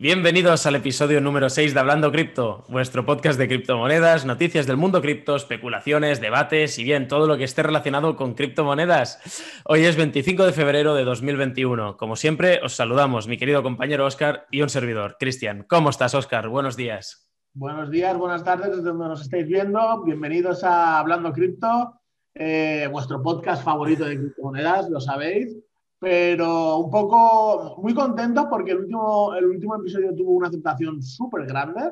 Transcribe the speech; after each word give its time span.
Bienvenidos 0.00 0.64
al 0.64 0.76
episodio 0.76 1.20
número 1.20 1.50
6 1.50 1.74
de 1.74 1.80
Hablando 1.80 2.12
Cripto, 2.12 2.64
vuestro 2.68 3.04
podcast 3.04 3.36
de 3.36 3.48
criptomonedas, 3.48 4.24
noticias 4.24 4.64
del 4.64 4.76
mundo 4.76 5.02
cripto, 5.02 5.34
especulaciones, 5.34 6.20
debates 6.20 6.78
y 6.78 6.84
bien, 6.84 7.08
todo 7.08 7.26
lo 7.26 7.36
que 7.36 7.42
esté 7.42 7.64
relacionado 7.64 8.14
con 8.14 8.34
criptomonedas. 8.34 9.42
Hoy 9.64 9.86
es 9.86 9.96
25 9.96 10.46
de 10.46 10.52
febrero 10.52 10.94
de 10.94 11.02
2021. 11.02 11.96
Como 11.96 12.14
siempre, 12.14 12.60
os 12.62 12.76
saludamos, 12.76 13.26
mi 13.26 13.38
querido 13.38 13.64
compañero 13.64 14.06
Oscar 14.06 14.46
y 14.52 14.62
un 14.62 14.68
servidor, 14.68 15.16
Cristian. 15.18 15.66
¿Cómo 15.68 15.90
estás, 15.90 16.14
Oscar? 16.14 16.48
Buenos 16.48 16.76
días. 16.76 17.28
Buenos 17.52 17.90
días, 17.90 18.16
buenas 18.16 18.44
tardes 18.44 18.68
desde 18.68 18.84
donde 18.84 19.08
nos 19.08 19.22
estáis 19.22 19.48
viendo. 19.48 20.04
Bienvenidos 20.04 20.62
a 20.62 21.00
Hablando 21.00 21.32
Cripto, 21.32 22.00
eh, 22.36 22.88
vuestro 22.92 23.20
podcast 23.20 23.64
favorito 23.64 24.04
de 24.04 24.16
criptomonedas, 24.16 24.88
lo 24.90 25.00
sabéis 25.00 25.56
pero 25.98 26.78
un 26.78 26.90
poco 26.90 27.76
muy 27.82 27.94
contentos 27.94 28.46
porque 28.48 28.72
el 28.72 28.78
último, 28.78 29.34
el 29.34 29.46
último 29.46 29.76
episodio 29.76 30.14
tuvo 30.14 30.32
una 30.32 30.48
aceptación 30.48 31.02
súper 31.02 31.46
grande, 31.46 31.90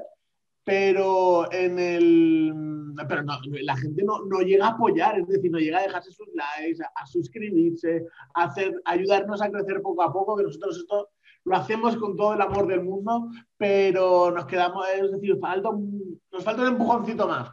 pero, 0.65 1.51
en 1.53 1.79
el, 1.79 2.55
pero 3.09 3.23
la 3.63 3.77
gente 3.77 4.03
no, 4.05 4.25
no, 4.27 4.41
llega 4.41 4.67
a 4.67 4.71
apoyar, 4.71 5.19
es 5.19 5.29
decir, 5.29 5.51
no 5.51 5.59
llega 5.59 5.79
a 5.79 5.83
dejarse 5.83 6.11
sus 6.11 6.29
likes, 6.35 6.83
a, 6.83 7.07
suscribirse, 7.07 8.07
a 8.35 8.45
hacer, 8.45 8.81
ayudarnos 8.85 9.43
a 9.43 9.51
crecer 9.51 9.83
poco 9.83 10.03
a 10.03 10.13
poco, 10.13 10.37
que 10.37 10.45
nosotros 10.45 10.79
esto 10.79 11.09
lo 11.45 11.57
hacemos 11.57 11.97
con 11.97 12.17
todo 12.17 12.35
el 12.35 12.41
amor 12.41 12.67
del 12.67 12.83
mundo, 12.83 13.29
pero 13.57 14.33
nos 14.33 14.47
quedamos, 14.47 14.85
es 15.01 15.13
decir, 15.13 15.39
falta 15.39 15.71
nos 15.71 16.45
falta 16.45 16.63
un 16.63 16.69
empujoncito 16.69 17.29
más. 17.29 17.51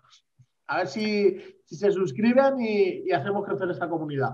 A 0.65 0.77
ver 0.77 0.87
si, 0.87 1.37
si 1.65 1.75
se 1.75 1.91
suscriben 1.91 2.59
y, 2.59 3.03
y 3.05 3.11
hacemos 3.11 3.45
crecer 3.45 3.69
esta 3.69 3.87
comunidad. 3.87 4.33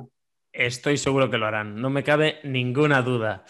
Estoy 0.51 0.97
seguro 0.97 1.29
que 1.29 1.37
lo 1.37 1.45
harán, 1.45 1.79
no 1.81 1.89
me 1.89 2.03
cabe 2.03 2.39
ninguna 2.43 3.01
duda. 3.01 3.45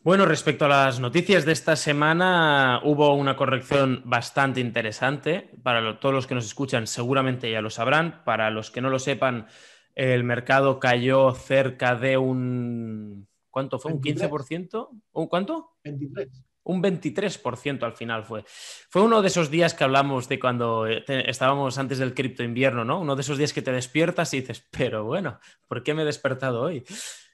Bueno, 0.00 0.26
respecto 0.26 0.64
a 0.64 0.68
las 0.68 0.98
noticias 0.98 1.44
de 1.44 1.52
esta 1.52 1.76
semana, 1.76 2.80
hubo 2.82 3.14
una 3.14 3.36
corrección 3.36 4.02
bastante 4.04 4.60
interesante. 4.60 5.50
Para 5.62 6.00
todos 6.00 6.12
los 6.12 6.26
que 6.26 6.34
nos 6.34 6.44
escuchan, 6.44 6.88
seguramente 6.88 7.48
ya 7.48 7.60
lo 7.60 7.70
sabrán. 7.70 8.24
Para 8.24 8.50
los 8.50 8.72
que 8.72 8.80
no 8.80 8.90
lo 8.90 8.98
sepan, 8.98 9.46
el 9.94 10.24
mercado 10.24 10.80
cayó 10.80 11.32
cerca 11.34 11.94
de 11.94 12.16
un. 12.16 13.28
¿Cuánto 13.48 13.78
fue? 13.78 13.92
¿Un 13.92 14.00
15%? 14.00 14.88
¿Un 15.12 15.26
cuánto? 15.28 15.76
23 15.84 16.28
un 16.64 16.82
23% 16.82 17.82
al 17.82 17.92
final 17.92 18.24
fue. 18.24 18.44
Fue 18.88 19.02
uno 19.02 19.22
de 19.22 19.28
esos 19.28 19.50
días 19.50 19.74
que 19.74 19.84
hablamos 19.84 20.28
de 20.28 20.38
cuando 20.38 20.86
eh, 20.86 21.04
estábamos 21.06 21.78
antes 21.78 21.98
del 21.98 22.14
cripto 22.14 22.42
invierno, 22.42 22.84
¿no? 22.84 23.00
Uno 23.00 23.16
de 23.16 23.22
esos 23.22 23.38
días 23.38 23.52
que 23.52 23.62
te 23.62 23.72
despiertas 23.72 24.32
y 24.34 24.40
dices, 24.40 24.66
pero 24.70 25.04
bueno, 25.04 25.40
¿por 25.68 25.82
qué 25.82 25.94
me 25.94 26.02
he 26.02 26.06
despertado 26.06 26.62
hoy? 26.62 26.84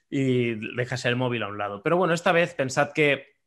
Y 0.09 0.55
dejas 0.75 1.05
el 1.05 1.15
móvil 1.15 1.43
a 1.43 1.47
un 1.47 1.57
lado. 1.57 1.83
Pero 1.83 1.97
bueno, 1.97 2.13
esta 2.13 2.31
vez 2.31 2.55
pensad 2.55 2.91
que 2.93 3.39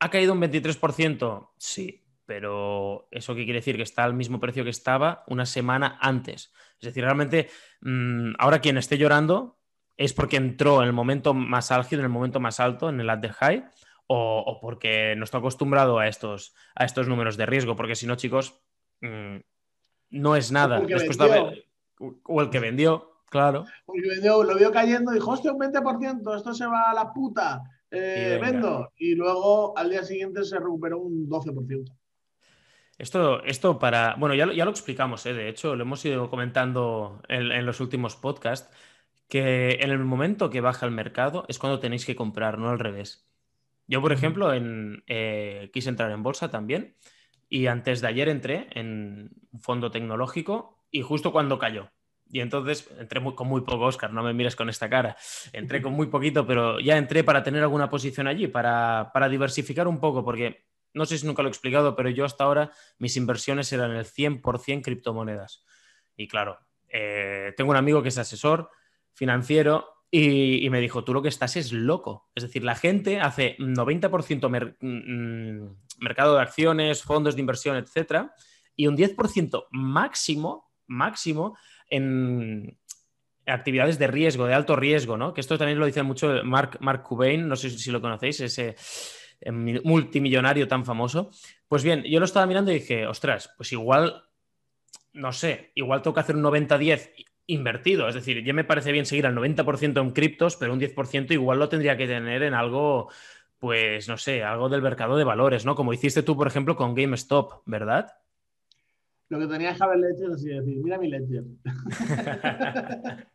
ha 0.00 0.10
caído 0.10 0.32
un 0.32 0.40
23%, 0.40 1.50
sí, 1.58 2.04
pero 2.24 3.08
¿eso 3.10 3.34
qué 3.34 3.44
quiere 3.44 3.60
decir? 3.60 3.76
Que 3.76 3.82
está 3.82 4.04
al 4.04 4.14
mismo 4.14 4.38
precio 4.40 4.64
que 4.64 4.70
estaba 4.70 5.24
una 5.26 5.46
semana 5.46 5.98
antes. 6.00 6.52
Es 6.80 6.86
decir, 6.86 7.02
realmente, 7.02 7.50
mm, 7.80 8.34
ahora 8.38 8.60
quien 8.60 8.78
esté 8.78 8.96
llorando 8.96 9.58
es 9.96 10.12
porque 10.12 10.36
entró 10.36 10.80
en 10.80 10.86
el 10.86 10.92
momento 10.92 11.34
más 11.34 11.72
álgido, 11.72 12.00
en 12.00 12.04
el 12.04 12.12
momento 12.12 12.38
más 12.38 12.60
alto, 12.60 12.88
en 12.88 13.00
el 13.00 13.10
at 13.10 13.20
the 13.20 13.30
high, 13.30 13.64
o, 14.08 14.58
porque 14.60 15.14
no 15.16 15.24
está 15.24 15.38
acostumbrado 15.38 15.98
a 15.98 16.08
estos, 16.08 16.54
a 16.74 16.84
estos 16.84 17.08
números 17.08 17.36
de 17.36 17.46
riesgo, 17.46 17.76
porque 17.76 17.94
si 17.94 18.06
no, 18.06 18.16
chicos, 18.16 18.60
mm, 19.02 19.36
no 20.10 20.36
es 20.36 20.50
nada. 20.50 20.80
o 22.24 22.40
el 22.40 22.50
que 22.50 22.58
vendió, 22.58 23.20
claro. 23.28 23.66
El 23.92 24.02
que 24.02 24.08
vendió, 24.08 24.42
lo 24.42 24.56
vio 24.56 24.72
cayendo 24.72 25.12
y 25.12 25.16
dijo, 25.16 25.30
hostia, 25.30 25.52
un 25.52 25.60
20%, 25.60 26.36
esto 26.36 26.54
se 26.54 26.66
va 26.66 26.90
a 26.90 26.94
la 26.94 27.12
puta, 27.12 27.62
eh, 27.90 28.38
vendo. 28.40 28.92
Y 28.96 29.14
luego 29.14 29.76
al 29.76 29.90
día 29.90 30.02
siguiente 30.02 30.42
se 30.42 30.58
recuperó 30.58 31.00
un 31.00 31.28
12%. 31.28 31.92
Esto, 32.96 33.44
esto 33.44 33.78
para. 33.78 34.16
Bueno, 34.16 34.34
ya, 34.34 34.52
ya 34.52 34.64
lo 34.64 34.70
explicamos, 34.72 35.24
¿eh? 35.26 35.34
de 35.34 35.48
hecho, 35.48 35.76
lo 35.76 35.82
hemos 35.82 36.04
ido 36.04 36.30
comentando 36.30 37.20
en, 37.28 37.52
en, 37.52 37.64
los 37.64 37.80
últimos 37.80 38.16
podcasts, 38.16 38.74
que 39.28 39.78
en 39.80 39.90
el 39.90 40.00
momento 40.00 40.50
que 40.50 40.60
baja 40.60 40.84
el 40.86 40.92
mercado 40.92 41.44
es 41.46 41.60
cuando 41.60 41.78
tenéis 41.78 42.04
que 42.06 42.16
comprar, 42.16 42.58
no 42.58 42.70
al 42.70 42.80
revés. 42.80 43.28
Yo, 43.88 44.02
por 44.02 44.12
ejemplo, 44.12 44.52
en, 44.52 45.02
eh, 45.06 45.70
quise 45.72 45.88
entrar 45.88 46.12
en 46.12 46.22
bolsa 46.22 46.50
también 46.50 46.94
y 47.48 47.66
antes 47.66 48.02
de 48.02 48.08
ayer 48.08 48.28
entré 48.28 48.68
en 48.72 49.30
un 49.50 49.60
fondo 49.60 49.90
tecnológico 49.90 50.84
y 50.90 51.00
justo 51.00 51.32
cuando 51.32 51.58
cayó. 51.58 51.90
Y 52.30 52.40
entonces 52.40 52.86
entré 52.98 53.22
con 53.34 53.48
muy 53.48 53.62
poco, 53.62 53.86
Oscar, 53.86 54.12
no 54.12 54.22
me 54.22 54.34
mires 54.34 54.54
con 54.54 54.68
esta 54.68 54.90
cara. 54.90 55.16
Entré 55.54 55.80
con 55.80 55.94
muy 55.94 56.08
poquito, 56.08 56.46
pero 56.46 56.78
ya 56.78 56.98
entré 56.98 57.24
para 57.24 57.42
tener 57.42 57.62
alguna 57.62 57.88
posición 57.88 58.26
allí, 58.26 58.46
para, 58.46 59.10
diversificar 59.30 59.88
un 59.88 59.98
poco, 59.98 60.22
porque 60.22 60.66
no 60.92 61.06
sé 61.06 61.16
si 61.16 61.26
nunca 61.26 61.40
lo 61.40 61.48
he 61.48 61.50
explicado, 61.50 61.96
pero 61.96 62.10
yo 62.10 62.26
hasta 62.26 62.44
ahora 62.44 62.70
mis 62.98 63.16
inversiones 63.16 63.72
eran 63.72 63.92
el 63.92 64.04
100% 64.04 64.82
criptomonedas. 64.82 65.64
Y 66.14 66.28
claro, 66.28 66.58
eh, 66.88 67.54
tengo 67.56 67.70
un 67.70 67.78
amigo 67.78 68.02
que 68.02 68.10
es 68.10 68.18
asesor 68.18 68.70
financiero 69.14 69.97
y, 70.10 70.68
me 70.70 70.80
dijo, 70.80 71.04
tú 71.04 71.12
lo 71.12 71.22
que 71.22 71.28
estás 71.28 71.56
es 71.56 71.72
loco. 71.72 72.30
Es 72.34 72.42
decir, 72.42 72.64
la 72.64 72.74
gente 72.74 73.20
hace 73.20 73.56
90% 73.58 74.76
mm, 74.80 76.02
mercado 76.02 76.36
de 76.36 76.42
acciones, 76.42 77.02
fondos 77.02 77.34
de 77.34 77.40
inversión, 77.40 77.76
etcétera, 77.76 78.34
y 78.74 78.86
un 78.86 78.96
10% 78.96 79.66
máximo, 79.70 80.72
máximo 80.86 81.58
en 81.90 82.78
actividades 83.46 83.98
de 83.98 84.06
riesgo, 84.06 84.46
de 84.46 84.54
alto 84.54 84.76
riesgo, 84.76 85.16
¿no? 85.16 85.34
Que 85.34 85.40
esto 85.40 85.58
también 85.58 85.78
lo 85.78 85.86
dice 85.86 86.02
mucho 86.02 86.42
Mark, 86.44 86.78
Mark 86.80 87.02
Cubain, 87.02 87.46
no 87.46 87.56
sé 87.56 87.70
si 87.70 87.90
lo 87.90 88.00
conocéis, 88.00 88.40
ese 88.40 88.76
eh, 89.40 89.52
multimillonario 89.52 90.68
tan 90.68 90.84
famoso. 90.84 91.30
Pues 91.66 91.82
bien, 91.82 92.02
yo 92.04 92.18
lo 92.18 92.24
estaba 92.24 92.46
mirando 92.46 92.70
y 92.70 92.74
dije, 92.74 93.06
ostras, 93.06 93.52
pues 93.56 93.72
igual, 93.72 94.24
no 95.12 95.32
sé, 95.32 95.72
igual 95.74 96.00
tengo 96.00 96.14
que 96.14 96.20
hacer 96.20 96.36
un 96.36 96.42
90-10 96.42 97.12
invertido. 97.48 98.08
Es 98.08 98.14
decir, 98.14 98.44
ya 98.44 98.52
me 98.52 98.62
parece 98.62 98.92
bien 98.92 99.06
seguir 99.06 99.26
al 99.26 99.34
90% 99.34 100.00
en 100.00 100.12
criptos, 100.12 100.56
pero 100.56 100.72
un 100.72 100.80
10% 100.80 101.32
igual 101.32 101.58
lo 101.58 101.68
tendría 101.68 101.96
que 101.96 102.06
tener 102.06 102.44
en 102.44 102.54
algo, 102.54 103.08
pues 103.58 104.08
no 104.08 104.16
sé, 104.16 104.44
algo 104.44 104.68
del 104.68 104.82
mercado 104.82 105.16
de 105.16 105.24
valores, 105.24 105.64
¿no? 105.64 105.74
Como 105.74 105.92
hiciste 105.92 106.22
tú, 106.22 106.36
por 106.36 106.46
ejemplo, 106.46 106.76
con 106.76 106.94
GameStop, 106.94 107.62
¿verdad? 107.66 108.12
Lo 109.30 109.38
que 109.40 109.46
tenía 109.46 109.74
que 109.74 109.82
haber 109.82 109.98
hecho 109.98 110.32
es 110.32 110.42
decir, 110.42 110.62
mira 110.76 110.98
mi 110.98 111.08
Ledger. 111.08 111.44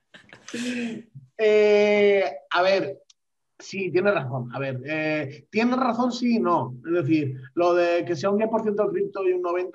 Eh, 1.35 2.23
a 2.51 2.61
ver, 2.61 3.01
sí, 3.57 3.91
tiene 3.91 4.11
razón. 4.11 4.49
A 4.53 4.59
ver, 4.59 4.79
eh, 4.85 5.47
tiene 5.49 5.75
razón 5.75 6.11
sí 6.11 6.35
y 6.35 6.39
no. 6.39 6.75
Es 6.85 6.93
decir, 6.93 7.41
lo 7.55 7.73
de 7.73 8.05
que 8.05 8.15
sea 8.15 8.29
un 8.29 8.37
10% 8.39 8.91
cripto 8.91 9.27
y 9.27 9.33
un 9.33 9.41
90%, 9.41 9.71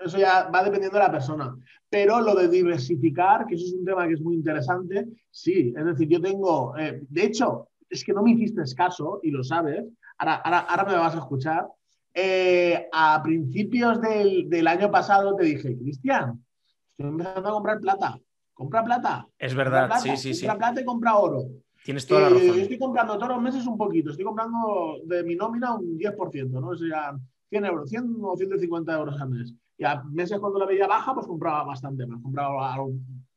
eso 0.00 0.18
ya 0.18 0.48
va 0.48 0.64
dependiendo 0.64 0.98
de 0.98 1.04
la 1.04 1.10
persona. 1.10 1.56
Pero 1.88 2.20
lo 2.20 2.34
de 2.34 2.48
diversificar, 2.48 3.46
que 3.46 3.54
eso 3.54 3.66
es 3.66 3.74
un 3.74 3.84
tema 3.84 4.06
que 4.06 4.14
es 4.14 4.20
muy 4.20 4.34
interesante, 4.34 5.06
sí. 5.30 5.74
Es 5.76 5.84
decir, 5.84 6.08
yo 6.08 6.20
tengo, 6.20 6.76
eh, 6.78 7.02
de 7.08 7.24
hecho, 7.24 7.68
es 7.88 8.04
que 8.04 8.12
no 8.12 8.22
me 8.22 8.32
hiciste 8.32 8.62
caso 8.76 9.20
y 9.22 9.30
lo 9.30 9.42
sabes, 9.42 9.84
ahora, 10.18 10.36
ahora, 10.36 10.84
me 10.84 10.94
vas 10.94 11.14
a 11.14 11.18
escuchar. 11.18 11.66
Eh, 12.12 12.88
a 12.92 13.22
principios 13.22 14.00
del, 14.00 14.48
del, 14.48 14.66
año 14.66 14.90
pasado 14.90 15.36
te 15.36 15.44
dije, 15.44 15.76
Cristian, 15.78 16.44
estoy 16.90 17.08
empezando 17.10 17.48
a 17.48 17.52
comprar 17.52 17.80
plata. 17.80 18.18
Compra 18.52 18.84
plata. 18.84 19.26
Es 19.38 19.54
verdad, 19.54 19.86
plata, 19.86 20.00
sí, 20.00 20.16
sí, 20.16 20.34
sí. 20.34 20.46
Compra 20.46 20.66
plata 20.66 20.80
y 20.80 20.84
compra 20.84 21.16
oro. 21.16 21.46
Tienes 21.84 22.06
toda 22.06 22.22
la 22.22 22.28
razón. 22.30 22.56
Yo 22.56 22.62
estoy 22.62 22.78
comprando 22.78 23.16
todos 23.16 23.28
los 23.28 23.42
meses 23.42 23.66
un 23.66 23.78
poquito. 23.78 24.10
Estoy 24.10 24.24
comprando 24.24 24.98
de 25.04 25.22
mi 25.24 25.34
nómina 25.34 25.74
un 25.74 25.98
10%, 25.98 26.50
¿no? 26.50 26.68
O 26.68 26.76
sea, 26.76 27.16
100 27.48 27.64
euros, 27.64 27.88
100 27.88 28.16
o 28.20 28.36
150 28.36 28.92
euros 28.92 29.20
al 29.20 29.30
mes. 29.30 29.54
Y 29.80 29.84
a 29.86 30.02
meses 30.12 30.38
cuando 30.38 30.58
la 30.58 30.66
veía 30.66 30.86
baja, 30.86 31.14
pues 31.14 31.26
compraba 31.26 31.64
bastante 31.64 32.06
más, 32.06 32.20
compraba 32.20 32.76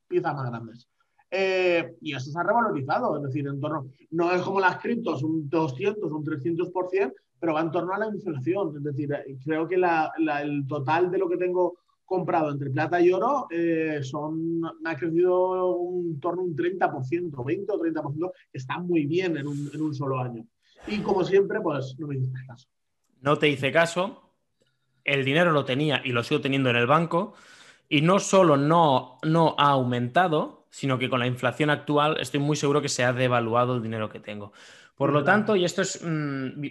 piezas 0.10 0.36
más 0.36 0.50
grandes. 0.50 0.90
Eh, 1.32 1.96
y 2.02 2.14
eso 2.14 2.30
se 2.30 2.38
ha 2.38 2.44
revalorizado, 2.44 3.16
es 3.16 3.24
decir, 3.24 3.48
en 3.48 3.62
torno, 3.62 3.88
no 4.12 4.30
es 4.30 4.42
como 4.42 4.60
las 4.60 4.78
criptos, 4.80 5.24
un 5.24 5.50
200, 5.50 6.12
un 6.12 6.26
300%, 6.26 7.14
pero 7.40 7.54
va 7.54 7.62
en 7.62 7.72
torno 7.72 7.94
a 7.94 7.98
la 7.98 8.08
inflación. 8.08 8.76
Es 8.76 8.84
decir, 8.84 9.10
creo 9.42 9.70
que 9.70 9.76
el 9.76 10.68
total 10.68 11.10
de 11.10 11.18
lo 11.18 11.30
que 11.30 11.38
tengo 11.38 11.78
comprado 12.04 12.52
entre 12.52 12.72
plata 12.72 13.00
y 13.00 13.14
oro 13.14 13.48
eh, 13.50 14.02
son, 14.04 14.64
ha 14.84 14.98
crecido 14.98 15.78
un 15.78 16.20
torno 16.20 16.42
a 16.42 16.44
un 16.44 16.58
30%, 16.58 17.46
20 17.46 17.72
o 17.72 17.80
30%, 17.80 18.32
está 18.52 18.80
muy 18.80 19.06
bien 19.06 19.38
en 19.38 19.48
un, 19.48 19.72
en 19.74 19.82
un 19.82 19.96
solo 19.96 20.20
año. 20.20 20.46
Y 20.88 21.00
como 21.00 21.24
siempre, 21.24 21.62
pues 21.62 21.96
no 21.98 22.08
me 22.08 22.18
hiciste 22.18 22.40
caso. 22.46 22.68
No 23.22 23.38
te 23.38 23.48
hice 23.48 23.72
caso, 23.72 24.33
el 25.04 25.26
dinero 25.26 25.52
lo 25.52 25.66
tenía 25.66 26.02
y 26.04 26.12
lo 26.12 26.24
sigo 26.24 26.42
teniendo 26.42 26.70
en 26.70 26.76
el 26.76 26.88
banco, 26.88 27.36
y 27.90 28.02
no 28.02 28.20
solo 28.20 28.58
no, 28.58 29.18
no 29.24 29.56
ha 29.58 29.70
aumentado, 29.70 30.68
sino 30.70 30.98
que 30.98 31.10
con 31.10 31.20
la 31.20 31.28
inflación 31.28 31.70
actual 31.70 32.18
estoy 32.20 32.40
muy 32.40 32.56
seguro 32.56 32.82
que 32.82 32.90
se 32.90 33.04
ha 33.04 33.14
devaluado 33.14 33.76
el 33.76 33.84
dinero 33.84 34.10
que 34.10 34.20
tengo. 34.20 34.54
Por 34.96 35.12
lo 35.12 35.24
tanto, 35.24 35.56
y 35.56 35.66
esto 35.66 35.82
es... 35.82 36.02
Mm, 36.04 36.64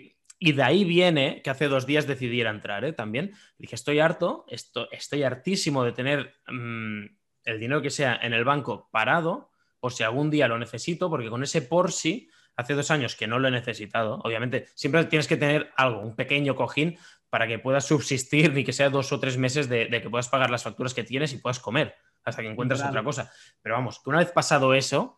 y 0.45 0.51
de 0.51 0.63
ahí 0.65 0.83
viene 0.83 1.41
que 1.41 1.51
hace 1.51 1.69
dos 1.69 1.87
días 1.87 2.09
decidiera 2.09 2.51
entrar 2.51 2.85
¿eh? 2.85 2.93
también. 2.93 3.33
Dije, 3.59 3.77
estoy 3.77 4.01
harto, 4.01 4.45
esto, 4.49 4.91
estoy 4.91 5.23
hartísimo 5.23 5.85
de 5.85 5.93
tener 5.93 6.35
mm, 6.49 7.05
el 7.45 7.61
dinero 7.61 7.81
que 7.81 7.91
sea 7.91 8.19
en 8.21 8.33
el 8.33 8.43
banco 8.43 8.89
parado, 8.91 9.51
por 9.79 9.93
si 9.93 10.03
algún 10.03 10.31
día 10.31 10.49
lo 10.49 10.59
necesito, 10.59 11.09
porque 11.09 11.31
con 11.31 11.45
ese 11.45 11.63
por 11.63 11.93
sí 11.93 12.29
hace 12.57 12.75
dos 12.75 12.91
años 12.91 13.15
que 13.15 13.29
no 13.29 13.39
lo 13.39 13.47
he 13.47 13.53
necesitado. 13.53 14.21
Obviamente, 14.25 14.67
siempre 14.75 15.05
tienes 15.05 15.29
que 15.29 15.37
tener 15.37 15.71
algo, 15.77 16.01
un 16.01 16.17
pequeño 16.17 16.57
cojín 16.57 16.99
para 17.33 17.47
que 17.47 17.59
puedas 17.59 17.87
subsistir, 17.87 18.53
ni 18.53 18.63
que 18.63 18.75
sea 18.75 18.91
dos 18.91 19.11
o 19.11 19.19
tres 19.19 19.39
meses 19.39 19.67
de, 19.67 19.89
que 19.89 20.11
puedas 20.11 20.29
pagar 20.29 20.51
las 20.51 20.65
facturas 20.65 20.93
que 20.93 21.03
tienes 21.03 21.33
y 21.33 21.39
puedas 21.39 21.61
comer 21.61 21.95
hasta 22.25 22.43
que 22.43 22.49
encuentres 22.49 22.83
otra 22.83 23.03
cosa. 23.03 23.33
Pero 23.63 23.75
vamos, 23.75 24.01
que 24.01 24.11
una 24.11 24.19
vez 24.19 24.31
pasado 24.33 24.75
eso, 24.75 25.17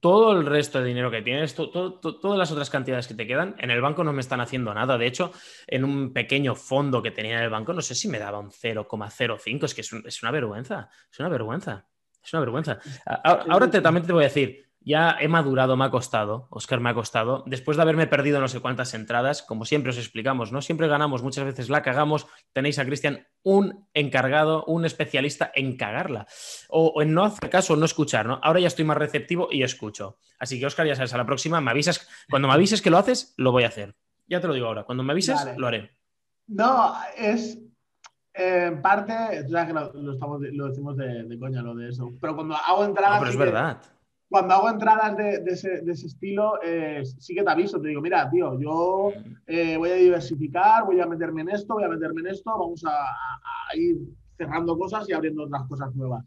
todo 0.00 0.32
el 0.32 0.44
resto 0.44 0.80
de 0.80 0.86
dinero 0.86 1.08
que 1.08 1.22
tienes, 1.22 1.54
todas 1.54 2.36
las 2.36 2.50
otras 2.50 2.68
cantidades 2.68 3.06
que 3.06 3.14
te 3.14 3.28
quedan, 3.28 3.54
en 3.58 3.70
el 3.70 3.80
banco 3.80 4.02
no 4.02 4.12
me 4.12 4.22
están 4.22 4.40
haciendo 4.40 4.74
nada. 4.74 4.98
De 4.98 5.06
hecho, 5.06 5.30
en 5.68 5.84
un 5.84 6.12
pequeño 6.12 6.56
fondo 6.56 7.00
que 7.00 7.12
tenía 7.12 7.36
en 7.36 7.44
el 7.44 7.50
banco, 7.50 7.72
no 7.72 7.80
sé 7.80 7.94
si 7.94 8.08
me 8.08 8.18
daba 8.18 8.40
un 8.40 8.50
0,05. 8.50 9.64
Es 9.64 9.74
que 9.74 9.82
es, 9.82 10.22
una 10.24 10.32
vergüenza. 10.32 10.90
Es 11.12 11.20
una 11.20 11.28
vergüenza. 11.28 11.86
Es 12.20 12.32
una 12.32 12.40
vergüenza. 12.40 12.80
Ahora 13.06 13.70
te, 13.70 13.80
también 13.80 14.04
te 14.04 14.12
voy 14.12 14.24
a 14.24 14.26
decir, 14.26 14.68
ya 14.84 15.16
he 15.20 15.28
madurado, 15.28 15.76
me 15.76 15.84
ha 15.84 15.90
costado, 15.90 16.48
Oscar 16.50 16.80
me 16.80 16.90
ha 16.90 16.94
costado, 16.94 17.44
después 17.46 17.76
de 17.76 17.82
haberme 17.82 18.06
perdido 18.06 18.40
no 18.40 18.48
sé 18.48 18.60
cuántas 18.60 18.94
entradas, 18.94 19.42
como 19.42 19.64
siempre 19.64 19.90
os 19.90 19.98
explicamos, 19.98 20.52
¿no? 20.52 20.60
Siempre 20.62 20.88
ganamos, 20.88 21.22
muchas 21.22 21.44
veces 21.44 21.68
la 21.70 21.82
cagamos, 21.82 22.26
tenéis 22.52 22.78
a 22.78 22.84
Cristian 22.84 23.26
un 23.42 23.86
encargado, 23.94 24.64
un 24.64 24.84
especialista 24.84 25.52
en 25.54 25.76
cagarla, 25.76 26.26
o, 26.68 27.00
en 27.02 27.14
no 27.14 27.24
hacer 27.24 27.50
caso, 27.50 27.74
o 27.74 27.76
no 27.76 27.84
escuchar, 27.84 28.26
¿no? 28.26 28.40
Ahora 28.42 28.60
ya 28.60 28.66
estoy 28.66 28.84
más 28.84 28.96
receptivo 28.96 29.48
y 29.50 29.62
escucho. 29.62 30.18
Así 30.38 30.58
que 30.58 30.66
Oscar, 30.66 30.86
ya 30.86 30.96
sabes, 30.96 31.14
a 31.14 31.18
la 31.18 31.26
próxima 31.26 31.60
me 31.60 31.70
avisas, 31.70 32.08
cuando 32.28 32.48
me 32.48 32.54
avises 32.54 32.82
que 32.82 32.90
lo 32.90 32.98
haces, 32.98 33.34
lo 33.36 33.52
voy 33.52 33.64
a 33.64 33.68
hacer. 33.68 33.94
Ya 34.26 34.40
te 34.40 34.48
lo 34.48 34.54
digo 34.54 34.66
ahora, 34.66 34.84
cuando 34.84 35.04
me 35.04 35.12
avises, 35.12 35.38
lo 35.56 35.66
haré. 35.66 35.90
No, 36.48 36.94
es, 37.16 37.58
en 38.34 38.82
parte, 38.82 39.44
ya 39.48 39.66
que 39.66 39.72
lo, 39.72 39.92
lo, 39.92 40.68
decimos 40.68 40.96
de, 40.96 41.38
coña, 41.38 41.62
lo 41.62 41.74
de 41.74 41.90
eso. 41.90 42.12
Pero 42.20 42.34
cuando 42.34 42.56
hago 42.56 42.84
entradas. 42.84 43.14
No, 43.14 43.20
pero 43.20 43.30
es 43.30 43.36
verdad 43.36 43.82
cuando 44.32 44.54
hago 44.54 44.70
entradas 44.70 45.14
de, 45.16 45.44
ese, 45.46 45.84
estilo, 45.92 46.54
eh, 46.62 47.02
sí 47.18 47.34
que 47.34 47.42
te 47.42 47.50
aviso, 47.50 47.78
te 47.80 47.88
digo, 47.88 48.00
mira, 48.00 48.30
tío, 48.30 48.58
yo 48.58 49.12
eh, 49.46 49.76
voy 49.76 49.90
a 49.90 49.94
diversificar, 49.94 50.86
voy 50.86 51.00
a 51.00 51.06
meterme 51.06 51.42
en 51.42 51.50
esto, 51.50 51.74
voy 51.74 51.84
a 51.84 51.88
meterme 51.88 52.22
en 52.22 52.28
esto, 52.28 52.50
vamos 52.50 52.82
a, 52.86 53.76
ir 53.76 53.98
cerrando 54.38 54.76
cosas 54.78 55.06
y 55.08 55.12
abriendo 55.12 55.44
otras 55.44 55.68
cosas 55.68 55.94
nuevas. 55.94 56.24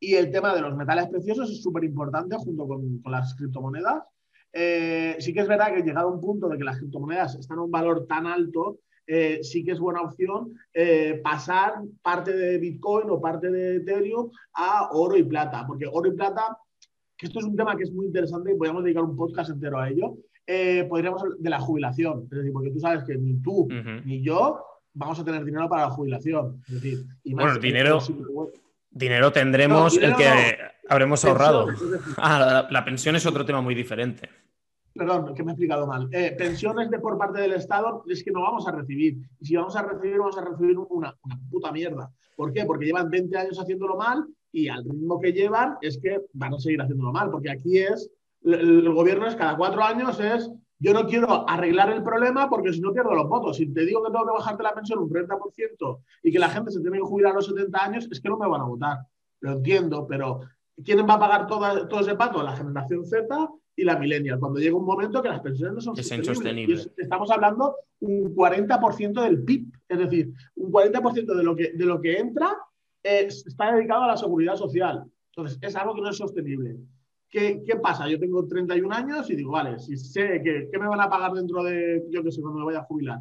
Y 0.00 0.14
el 0.14 0.32
tema 0.32 0.52
de 0.52 0.62
los 0.62 0.76
metales 0.76 1.06
preciosos 1.08 1.48
es 1.48 1.62
súper 1.62 1.84
importante 1.84 2.36
junto 2.36 2.66
con, 2.66 3.00
las 3.06 3.34
criptomonedas. 3.36 4.02
Eh, 4.52 5.16
sí 5.20 5.32
que 5.32 5.40
es 5.40 5.48
verdad 5.48 5.72
que 5.72 5.82
llegado 5.82 6.08
a 6.08 6.12
un 6.12 6.20
punto 6.20 6.48
de 6.48 6.58
que 6.58 6.64
las 6.64 6.78
criptomonedas 6.78 7.36
están 7.36 7.58
a 7.58 7.62
un 7.62 7.70
valor 7.70 8.06
tan 8.08 8.26
alto, 8.26 8.80
sí 9.06 9.64
que 9.64 9.72
es 9.72 9.78
buena 9.78 10.00
opción 10.00 10.54
pasar 11.22 11.74
parte 12.02 12.32
de 12.34 12.58
Bitcoin 12.58 13.10
o 13.10 13.20
parte 13.20 13.50
de 13.50 13.76
Ethereum 13.76 14.30
a 14.54 14.88
oro 14.92 15.16
y 15.16 15.22
plata, 15.22 15.64
porque 15.66 15.86
oro 15.86 16.08
y 16.08 16.16
plata 16.16 16.58
que 17.16 17.26
esto 17.26 17.38
es 17.38 17.44
un 17.44 17.56
tema 17.56 17.76
que 17.76 17.84
es 17.84 17.92
muy 17.92 18.06
interesante 18.06 18.52
y 18.52 18.56
podríamos 18.56 18.84
dedicar 18.84 19.04
un 19.04 19.16
podcast 19.16 19.50
entero 19.50 19.78
a 19.78 19.88
ello, 19.88 20.16
eh, 20.46 20.84
podríamos 20.88 21.22
hablar 21.22 21.38
de 21.38 21.50
la 21.50 21.60
jubilación. 21.60 22.24
Es 22.24 22.38
decir, 22.38 22.52
porque 22.52 22.70
tú 22.70 22.80
sabes 22.80 23.04
que 23.04 23.16
ni 23.16 23.40
tú 23.40 23.68
ni 24.04 24.22
yo 24.22 24.64
vamos 24.92 25.18
a 25.18 25.24
tener 25.24 25.44
dinero 25.44 25.68
para 25.68 25.82
la 25.82 25.90
jubilación. 25.90 26.60
Es 26.66 26.74
decir, 26.74 27.04
bueno, 27.24 27.58
dinero, 27.58 28.00
dinero 28.90 29.32
tendremos 29.32 29.96
el 29.96 30.14
que 30.16 30.58
habremos 30.88 31.24
ahorrado. 31.24 31.68
ah, 32.18 32.66
la, 32.70 32.84
pensión 32.84 33.16
es 33.16 33.26
otro 33.26 33.44
tema 33.44 33.60
muy 33.60 33.74
diferente. 33.74 34.28
Perdón, 34.92 35.34
que 35.34 35.42
me 35.42 35.50
he 35.50 35.54
explicado 35.54 35.86
mal. 35.86 36.08
Eh, 36.12 36.34
pensiones 36.38 36.88
de 36.88 37.00
por 37.00 37.18
parte 37.18 37.40
del 37.40 37.54
Estado 37.54 38.04
es 38.08 38.22
que 38.22 38.30
no 38.30 38.42
vamos 38.42 38.66
a 38.68 38.72
recibir. 38.72 39.18
Y 39.40 39.46
si 39.46 39.56
vamos 39.56 39.74
a 39.74 39.82
recibir, 39.82 40.18
vamos 40.18 40.38
a 40.38 40.44
recibir 40.44 40.78
una, 40.78 41.14
una 41.22 41.40
puta 41.50 41.72
mierda. 41.72 42.12
¿Por 42.36 42.52
qué? 42.52 42.64
Porque 42.64 42.86
llevan 42.86 43.10
20 43.10 43.36
años 43.36 43.58
haciéndolo 43.58 43.96
mal 43.96 44.24
y 44.54 44.68
al 44.68 44.84
ritmo 44.84 45.20
que 45.20 45.32
llevan 45.32 45.76
es 45.82 45.98
que 45.98 46.20
van 46.32 46.54
a 46.54 46.58
seguir 46.60 46.80
haciéndolo 46.80 47.12
mal, 47.12 47.28
porque 47.28 47.50
aquí 47.50 47.78
es, 47.78 48.08
el, 48.44 48.88
gobierno 48.92 49.26
es 49.26 49.34
cada 49.34 49.56
cuatro 49.56 49.82
años 49.82 50.20
es, 50.20 50.48
yo 50.78 50.94
no 50.94 51.06
quiero 51.06 51.48
arreglar 51.48 51.90
el 51.90 52.04
problema 52.04 52.48
porque 52.48 52.72
si 52.72 52.80
no 52.80 52.92
pierdo 52.92 53.14
los 53.14 53.28
votos. 53.28 53.56
Si 53.56 53.66
te 53.72 53.84
digo 53.84 54.04
que 54.04 54.12
tengo 54.12 54.26
que 54.26 54.32
bajarte 54.32 54.62
la 54.62 54.74
pensión 54.74 55.00
un 55.00 55.10
30% 55.10 55.98
y 56.22 56.30
que 56.30 56.38
la 56.38 56.48
gente 56.50 56.70
se 56.70 56.80
tiene 56.80 56.98
que 56.98 57.04
jubilar 57.04 57.32
a 57.32 57.36
los 57.36 57.46
70 57.46 57.84
años, 57.84 58.08
es 58.10 58.20
que 58.20 58.28
no 58.28 58.38
me 58.38 58.48
van 58.48 58.60
a 58.60 58.64
votar. 58.64 58.98
Lo 59.40 59.52
entiendo, 59.52 60.06
pero 60.06 60.40
¿quién 60.84 61.00
va 61.00 61.14
a 61.14 61.18
pagar 61.18 61.46
todo 61.48 62.00
ese 62.00 62.14
pato? 62.14 62.40
La 62.42 62.54
generación 62.54 63.04
Z 63.04 63.50
y 63.74 63.82
la 63.82 63.98
millennial, 63.98 64.38
cuando 64.38 64.60
llega 64.60 64.76
un 64.76 64.84
momento 64.84 65.20
que 65.20 65.30
las 65.30 65.40
pensiones 65.40 65.74
no 65.74 65.80
son 65.80 65.96
sostenibles. 65.96 66.92
estamos 66.96 67.28
hablando 67.32 67.74
un 68.00 68.32
40% 68.32 69.20
del 69.20 69.42
PIB, 69.42 69.66
es 69.88 69.98
decir, 69.98 70.32
un 70.54 70.70
40% 70.70 71.34
de 71.34 71.42
lo 71.42 71.56
que, 71.56 71.72
de 71.72 71.84
lo 71.84 72.00
que 72.00 72.18
entra 72.18 72.56
está 73.04 73.74
dedicado 73.74 74.02
a 74.02 74.08
la 74.08 74.16
seguridad 74.16 74.56
social. 74.56 75.04
Entonces, 75.36 75.58
es 75.60 75.76
algo 75.76 75.94
que 75.94 76.00
no 76.00 76.10
es 76.10 76.16
sostenible. 76.16 76.76
¿Qué, 77.28 77.62
¿Qué, 77.66 77.76
pasa? 77.76 78.08
Yo 78.08 78.18
tengo 78.18 78.46
31 78.46 78.94
años 78.94 79.28
y 79.30 79.36
digo, 79.36 79.52
vale, 79.52 79.78
si 79.78 79.96
sé 79.96 80.40
que, 80.42 80.68
me 80.78 80.88
van 80.88 81.00
a 81.00 81.10
pagar 81.10 81.32
dentro 81.32 81.62
de, 81.64 82.04
yo 82.10 82.22
qué 82.22 82.30
sé, 82.30 82.40
cuando 82.40 82.60
me 82.60 82.66
vaya 82.66 82.80
a 82.80 82.84
jubilar, 82.84 83.18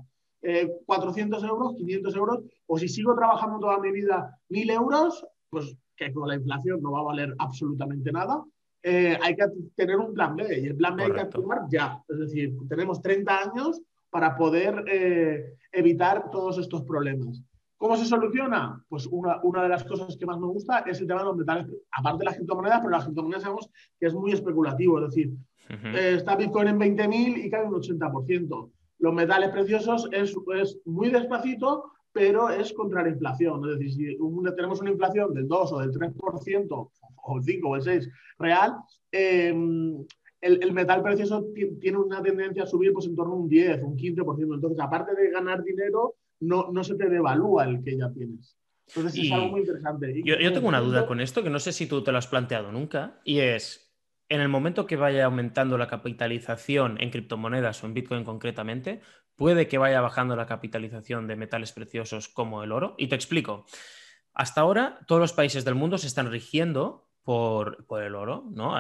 400 0.86 1.44
eh, 1.44 1.48
euros, 1.48 1.76
500 1.76 2.16
euros, 2.16 2.40
o 2.68 2.78
si 2.78 2.88
sigo 2.88 3.16
trabajando 3.16 3.60
toda 3.60 3.80
mi 3.80 3.92
vida 3.92 4.38
1000 4.50 4.70
euros, 4.70 5.26
pues 5.50 5.76
que 5.96 6.14
con 6.14 6.28
la 6.28 6.36
inflación 6.36 6.82
no 6.82 6.92
va 6.92 7.00
a 7.00 7.04
valer 7.04 7.34
absolutamente 7.40 8.12
nada, 8.12 8.44
eh, 8.84 9.18
hay 9.22 9.36
que 9.36 9.46
tener 9.76 9.96
un 9.98 10.14
plan 10.14 10.36
B 10.36 10.60
y 10.60 10.68
el 10.68 10.76
plan 10.76 10.96
B 10.96 11.04
hay 11.04 11.12
que 11.14 11.22
actuar 11.22 11.62
ya. 11.72 12.04
Es 12.08 12.20
decir, 12.20 12.54
tenemos 12.68 13.02
30 13.02 13.42
años 13.42 13.82
para 14.10 14.36
poder 14.36 14.84
eh, 14.88 15.56
evitar 15.72 16.30
todos 16.30 16.58
estos 16.58 16.84
problemas. 16.84 17.42
¿Cómo 17.84 17.98
se 17.98 18.06
soluciona? 18.06 18.82
Pues 18.88 19.08
una, 19.08 19.42
una, 19.44 19.64
de 19.64 19.68
las 19.68 19.84
cosas 19.84 20.16
que 20.16 20.26
más 20.26 20.40
me 20.40 20.48
gusta 20.48 20.86
es 20.88 21.02
el 21.02 21.08
tema 21.08 21.20
de 21.20 21.26
los 21.26 21.36
metales, 21.36 21.68
aparte 21.92 22.20
de 22.20 22.26
las 22.28 22.36
criptomonedas, 22.38 22.80
pero 22.80 22.92
las 22.92 23.04
criptomonedas 23.04 23.44
sabemos 23.44 23.70
que 24.00 24.06
es 24.06 24.14
muy 24.14 24.32
especulativo, 24.32 25.00
es 25.00 25.14
decir, 25.14 25.34
eh, 25.70 26.14
está 26.16 26.38
Bitcoin 26.38 26.70
en 26.70 26.80
20.000 26.80 27.46
y 27.46 27.50
cae 27.50 27.66
un 27.66 27.74
80%. 27.74 28.72
Los 29.00 29.14
metales 29.14 29.50
preciosos 29.50 30.08
es, 30.14 30.34
es, 30.56 30.80
muy 30.86 31.10
despacito, 31.10 31.92
pero 32.14 32.50
es 32.50 32.72
contra 32.72 33.04
la 33.04 33.10
inflación. 33.10 33.70
Es 33.70 33.78
decir, 33.78 33.92
si 33.92 34.18
tenemos 34.56 34.80
una 34.80 34.92
inflación 34.92 35.34
del 35.34 35.50
2 35.50 35.74
o 35.74 35.80
del 35.80 35.92
3%, 35.92 36.68
o 36.70 37.38
el 37.38 37.44
5 37.44 37.68
o 37.68 37.76
el 37.76 37.82
6 37.82 38.10
real, 38.40 38.78
em, 39.12 40.06
el, 40.40 40.64
el, 40.64 40.72
metal 40.72 41.04
precioso 41.04 41.48
tiene 41.82 41.98
una 41.98 42.24
tendencia 42.24 42.64
a 42.64 42.66
subir 42.66 42.94
pues, 42.94 43.08
en 43.08 43.16
torno 43.18 43.34
a 43.34 43.40
un 43.40 43.50
10, 43.50 43.84
un 43.84 43.98
15%. 43.98 44.56
Entonces, 44.56 44.80
aparte 44.80 45.14
de 45.16 45.32
ganar 45.32 45.62
dinero, 45.66 46.16
no, 46.44 46.72
no 46.72 46.84
se 46.84 46.96
te 46.96 47.10
devalúa 47.10 47.66
el 47.66 47.84
que 47.84 47.98
ya 47.98 48.12
tienes. 48.12 48.58
Entonces 48.88 49.26
es 49.26 49.32
algo 49.32 49.48
muy 49.48 49.62
interesante. 49.62 50.22
Yo, 50.24 50.36
yo, 50.38 50.54
tengo 50.54 50.68
una 50.68 50.82
duda 50.82 51.08
con 51.08 51.22
esto 51.22 51.42
que 51.42 51.50
no 51.50 51.60
sé 51.60 51.72
si 51.72 51.88
tú 51.88 52.04
te 52.04 52.12
lo 52.12 52.18
has 52.18 52.28
planteado 52.28 52.72
nunca 52.72 53.22
y 53.24 53.40
es, 53.40 53.94
en 54.30 54.42
el 54.42 54.50
momento 54.50 54.86
que 54.86 54.96
vaya 54.96 55.26
aumentando 55.26 55.78
la 55.78 55.88
capitalización 55.88 57.02
en 57.02 57.10
criptomonedas 57.10 57.84
o 57.84 57.88
en 57.88 57.94
Bitcoin 57.94 58.24
concretamente, 58.24 59.02
puede 59.36 59.68
que 59.68 59.78
vaya 59.78 60.02
bajando 60.02 60.36
la 60.36 60.46
capitalización 60.46 61.28
de 61.28 61.36
metales 61.36 61.72
preciosos 61.72 62.30
como 62.30 62.64
el 62.64 62.72
oro. 62.72 62.96
Y 62.98 63.08
te 63.08 63.16
explico. 63.16 63.66
Hasta 64.34 64.62
ahora 64.62 65.00
todos 65.08 65.22
los 65.22 65.34
países 65.34 65.64
del 65.66 65.76
mundo 65.76 65.98
se 65.98 66.08
están 66.08 66.32
rigiendo 66.32 67.08
por, 67.24 67.86
por, 67.86 68.04
el 68.04 68.16
oro, 68.16 68.46
¿no? 68.52 68.76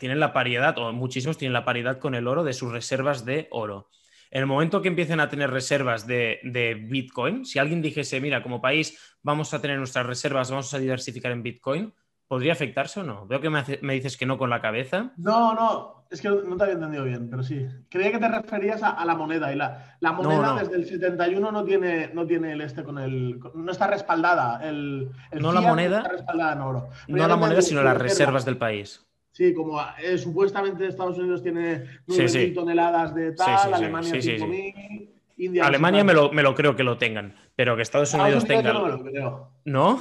Tienen 0.00 0.18
la 0.18 0.32
paridad, 0.32 0.76
o 0.78 0.92
muchísimos 0.92 1.38
tienen 1.38 1.52
la 1.52 1.64
paridad 1.64 1.98
con 1.98 2.14
el 2.14 2.26
oro 2.26 2.44
de 2.44 2.52
sus 2.52 2.72
reservas 2.72 3.24
de 3.24 3.46
oro. 3.50 3.90
En 4.30 4.40
el 4.40 4.46
momento 4.46 4.82
que 4.82 4.88
empiecen 4.88 5.20
a 5.20 5.28
tener 5.28 5.50
reservas 5.50 6.06
de, 6.06 6.86
Bitcoin, 6.88 7.44
si 7.44 7.58
alguien 7.58 7.82
dijese, 7.82 8.20
mira, 8.20 8.42
como 8.42 8.60
país 8.60 9.16
vamos 9.22 9.52
a 9.54 9.60
tener 9.60 9.78
nuestras 9.78 10.06
reservas, 10.06 10.50
vamos 10.50 10.72
a 10.74 10.78
diversificar 10.78 11.32
en 11.32 11.42
Bitcoin, 11.42 11.94
¿podría 12.28 12.52
afectarse 12.52 13.00
o 13.00 13.02
no? 13.02 13.26
Veo 13.26 13.40
que 13.40 13.50
me, 13.50 13.94
dices 13.94 14.16
que 14.16 14.26
no 14.26 14.38
con 14.38 14.50
la 14.50 14.60
cabeza. 14.60 15.12
No, 15.16 15.54
no, 15.54 16.06
es 16.10 16.20
que 16.20 16.28
no 16.28 16.56
te 16.56 16.64
había 16.64 16.74
entendido 16.74 17.04
bien, 17.04 17.30
pero 17.30 17.42
sí. 17.42 17.66
Creía 17.88 18.12
que 18.12 18.18
te 18.18 18.28
referías 18.28 18.82
a, 18.82 19.04
la 19.04 19.14
moneda 19.14 19.52
y 19.52 19.56
la, 19.56 19.96
la 20.00 20.12
moneda 20.12 20.54
desde 20.54 20.76
el 20.76 20.86
71 20.86 21.52
no 21.52 21.64
tiene, 21.64 22.10
no 22.12 22.26
tiene 22.26 22.52
el 22.52 22.60
este 22.60 22.82
con 22.82 22.98
el. 22.98 23.38
No 23.54 23.70
está 23.70 23.86
respaldada. 23.86 24.60
El, 24.68 25.10
no 25.38 25.52
la 25.52 25.60
moneda. 25.60 25.98
No 25.98 26.02
está 26.04 26.12
respaldada 26.16 26.52
en 26.52 26.60
oro. 26.60 26.88
no 27.08 27.28
la 27.28 27.36
moneda, 27.36 27.62
sino 27.62 27.82
las 27.82 27.96
reservas 27.96 28.44
del 28.44 28.58
país. 28.58 29.05
Sí, 29.36 29.52
como 29.52 29.78
eh, 30.02 30.16
supuestamente 30.16 30.86
Estados 30.86 31.18
Unidos 31.18 31.42
tiene 31.42 31.84
9.000 32.08 32.54
toneladas 32.54 33.14
de 33.14 33.32
tal, 33.32 33.74
Alemania 33.74 34.14
5.000, 34.14 35.10
India... 35.36 35.66
Alemania 35.66 36.04
me 36.04 36.14
lo, 36.14 36.32
me 36.32 36.42
lo, 36.42 36.54
creo 36.54 36.74
que 36.74 36.82
lo 36.82 36.96
tengan, 36.96 37.34
pero 37.54 37.76
que 37.76 37.82
Estados 37.82 38.14
Unidos 38.14 38.46
tenga... 38.46 38.72
No, 38.72 38.88
lo 38.88 39.02
creo. 39.04 39.50
¿No? 39.66 40.00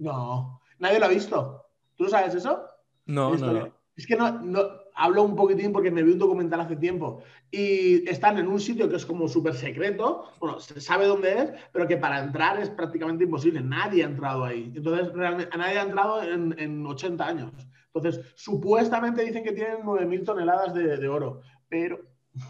No, 0.00 0.60
nadie 0.78 0.98
lo 0.98 1.06
ha 1.06 1.08
visto. 1.08 1.64
¿Tú 1.96 2.08
sabes 2.08 2.34
eso? 2.34 2.62
No, 3.06 3.34
no, 3.36 3.72
Es 3.96 4.06
que 4.06 4.16
no, 4.16 4.30
no, 4.42 4.60
hablo 4.96 5.22
un 5.22 5.34
poquitín 5.34 5.72
porque 5.72 5.90
me 5.90 6.02
vi 6.02 6.12
un 6.12 6.18
documental 6.18 6.60
hace 6.60 6.76
tiempo 6.76 7.22
y 7.50 8.06
están 8.06 8.36
en 8.36 8.48
un 8.48 8.60
sitio 8.60 8.86
que 8.86 8.96
es 8.96 9.06
como 9.06 9.28
súper 9.28 9.54
secreto, 9.54 10.30
bueno, 10.40 10.60
se 10.60 10.78
sabe 10.78 11.06
dónde 11.06 11.38
es, 11.38 11.52
pero 11.72 11.88
que 11.88 11.96
para 11.96 12.22
entrar 12.22 12.60
es 12.60 12.68
prácticamente 12.68 13.24
imposible. 13.24 13.62
Nadie 13.62 14.04
ha 14.04 14.08
entrado 14.08 14.44
ahí. 14.44 14.70
Entonces, 14.76 15.10
realmente, 15.14 15.56
nadie 15.56 15.78
ha 15.78 15.84
entrado 15.84 16.22
en, 16.22 16.54
en 16.58 16.84
80 16.84 17.26
años. 17.26 17.50
Entonces, 17.94 18.32
supuestamente 18.34 19.24
dicen 19.24 19.44
que 19.44 19.52
tienen 19.52 19.82
9.000 19.82 20.24
toneladas 20.24 20.74
de, 20.74 21.08
oro, 21.08 21.40
pero 21.68 22.00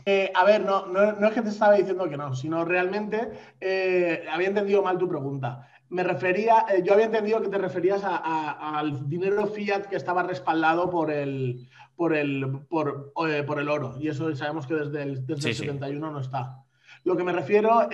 Eh, 0.06 0.30
a 0.32 0.44
ver, 0.44 0.64
no, 0.64 0.86
no, 0.86 1.26
es 1.26 1.34
que 1.34 1.42
te 1.42 1.48
estaba 1.48 1.74
diciendo 1.74 2.08
que 2.08 2.16
no, 2.16 2.36
sino 2.36 2.64
realmente 2.64 3.32
eh, 3.60 4.24
había 4.30 4.46
entendido 4.46 4.80
mal 4.80 4.96
tu 4.96 5.08
pregunta. 5.08 5.68
Me 5.88 6.04
refería, 6.04 6.66
eh, 6.72 6.84
yo 6.84 6.92
había 6.92 7.06
entendido 7.06 7.42
que 7.42 7.48
te 7.48 7.58
referías 7.58 8.00
al 8.04 9.08
dinero 9.08 9.48
fiat 9.48 9.86
que 9.86 9.96
estaba 9.96 10.22
respaldado 10.22 10.88
por 10.88 11.10
el, 11.10 11.68
por 11.96 12.14
el, 12.14 12.60
por, 12.68 13.58
el 13.58 13.68
oro. 13.68 13.96
Y 13.98 14.06
eso 14.06 14.32
sabemos 14.36 14.68
que 14.68 14.74
desde 14.74 15.02
el, 15.02 15.26
desde 15.26 15.48
el 15.48 15.56
71 15.56 16.12
no 16.12 16.20
está. 16.20 16.62
Lo 17.02 17.16
que 17.16 17.24
me 17.24 17.32
refiero, 17.32 17.88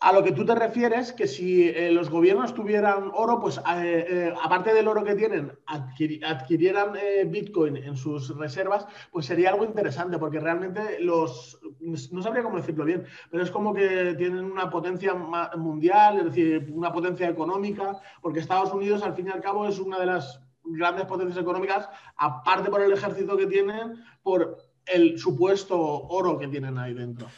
a 0.00 0.12
lo 0.12 0.22
que 0.22 0.32
tú 0.32 0.44
te 0.44 0.54
refieres, 0.54 1.12
que 1.12 1.26
si 1.26 1.68
eh, 1.68 1.90
los 1.90 2.10
gobiernos 2.10 2.54
tuvieran 2.54 3.10
oro, 3.14 3.40
pues 3.40 3.58
eh, 3.58 4.06
eh, 4.08 4.34
aparte 4.42 4.72
del 4.72 4.88
oro 4.88 5.04
que 5.04 5.14
tienen, 5.14 5.52
adquirieran 5.66 6.92
Bitcoin 7.26 7.76
en 7.76 7.96
sus 7.96 8.36
reservas, 8.36 8.86
pues 9.10 9.26
sería 9.26 9.50
algo 9.50 9.64
interesante, 9.64 10.18
porque 10.18 10.40
realmente 10.40 11.00
los, 11.00 11.60
no 11.80 12.22
sabría 12.22 12.42
cómo 12.42 12.58
decirlo 12.58 12.84
bien, 12.84 13.04
pero 13.30 13.42
es 13.42 13.50
como 13.50 13.74
que 13.74 14.14
tienen 14.16 14.44
una 14.44 14.70
potencia 14.70 15.14
mundial, 15.14 16.18
es 16.18 16.24
decir, 16.26 16.70
una 16.72 16.92
potencia 16.92 17.28
económica, 17.28 17.98
porque 18.22 18.40
Estados 18.40 18.72
Unidos 18.72 19.02
al 19.02 19.14
fin 19.14 19.26
y 19.26 19.30
al 19.30 19.40
cabo 19.40 19.66
es 19.66 19.78
una 19.78 19.98
de 19.98 20.06
las 20.06 20.40
grandes 20.64 21.06
potencias 21.06 21.38
económicas, 21.38 21.88
aparte 22.16 22.70
por 22.70 22.82
el 22.82 22.92
ejército 22.92 23.36
que 23.36 23.46
tienen, 23.46 24.04
por 24.22 24.58
el 24.92 25.18
supuesto 25.18 25.78
oro 25.78 26.38
que 26.38 26.48
tienen 26.48 26.78
ahí 26.78 26.94
dentro. 26.94 27.28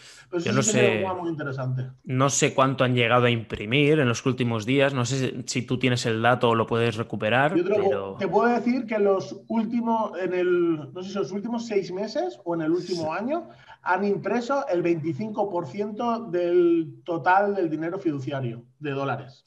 Yo 0.44 0.52
no 0.52 0.62
sé, 0.62 1.04
muy 1.20 1.30
interesante. 1.30 1.90
no 2.04 2.30
sé 2.30 2.54
cuánto 2.54 2.84
han 2.84 2.94
llegado 2.94 3.26
a 3.26 3.30
imprimir 3.30 3.98
en 3.98 4.08
los 4.08 4.24
últimos 4.26 4.64
días. 4.64 4.94
No 4.94 5.04
sé 5.04 5.42
si 5.46 5.62
tú 5.62 5.78
tienes 5.78 6.06
el 6.06 6.22
dato 6.22 6.50
o 6.50 6.54
lo 6.54 6.66
puedes 6.66 6.96
recuperar. 6.96 7.56
Yo 7.56 8.16
te 8.18 8.28
puedo 8.28 8.52
decir 8.52 8.86
que 8.86 8.98
los 8.98 9.40
últimos, 9.48 10.12
en 10.20 10.34
el, 10.34 10.92
no 10.92 11.02
sé 11.02 11.10
si 11.10 11.18
los 11.18 11.32
últimos 11.32 11.66
seis 11.66 11.90
meses 11.90 12.38
o 12.44 12.54
en 12.54 12.62
el 12.62 12.70
último 12.70 13.12
año, 13.12 13.48
han 13.82 14.04
impreso 14.04 14.66
el 14.68 14.82
25% 14.82 16.30
del 16.30 17.02
total 17.04 17.54
del 17.54 17.70
dinero 17.70 17.98
fiduciario 17.98 18.64
de 18.78 18.90
dólares. 18.90 19.44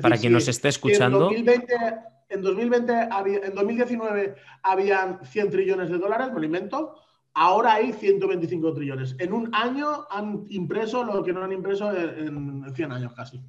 Para 0.00 0.16
quien 0.16 0.32
nos 0.32 0.48
esté 0.48 0.68
escuchando. 0.68 1.30
En 2.28 2.42
2020, 2.42 2.98
en, 3.46 3.54
2019 3.54 4.34
habían 4.62 5.24
100 5.24 5.50
trillones 5.50 5.90
de 5.90 5.98
dólares, 5.98 6.32
me 6.32 6.40
lo 6.40 6.46
invento. 6.46 6.94
Ahora 7.38 7.74
hay 7.74 7.92
125 7.92 8.72
trillones. 8.72 9.14
En 9.18 9.34
un 9.34 9.54
año 9.54 10.06
han 10.08 10.46
impreso 10.48 11.04
lo 11.04 11.22
que 11.22 11.34
no 11.34 11.44
han 11.44 11.52
impreso 11.52 11.94
en 11.94 12.64
100 12.74 12.92
años 12.92 13.12
casi. 13.12 13.42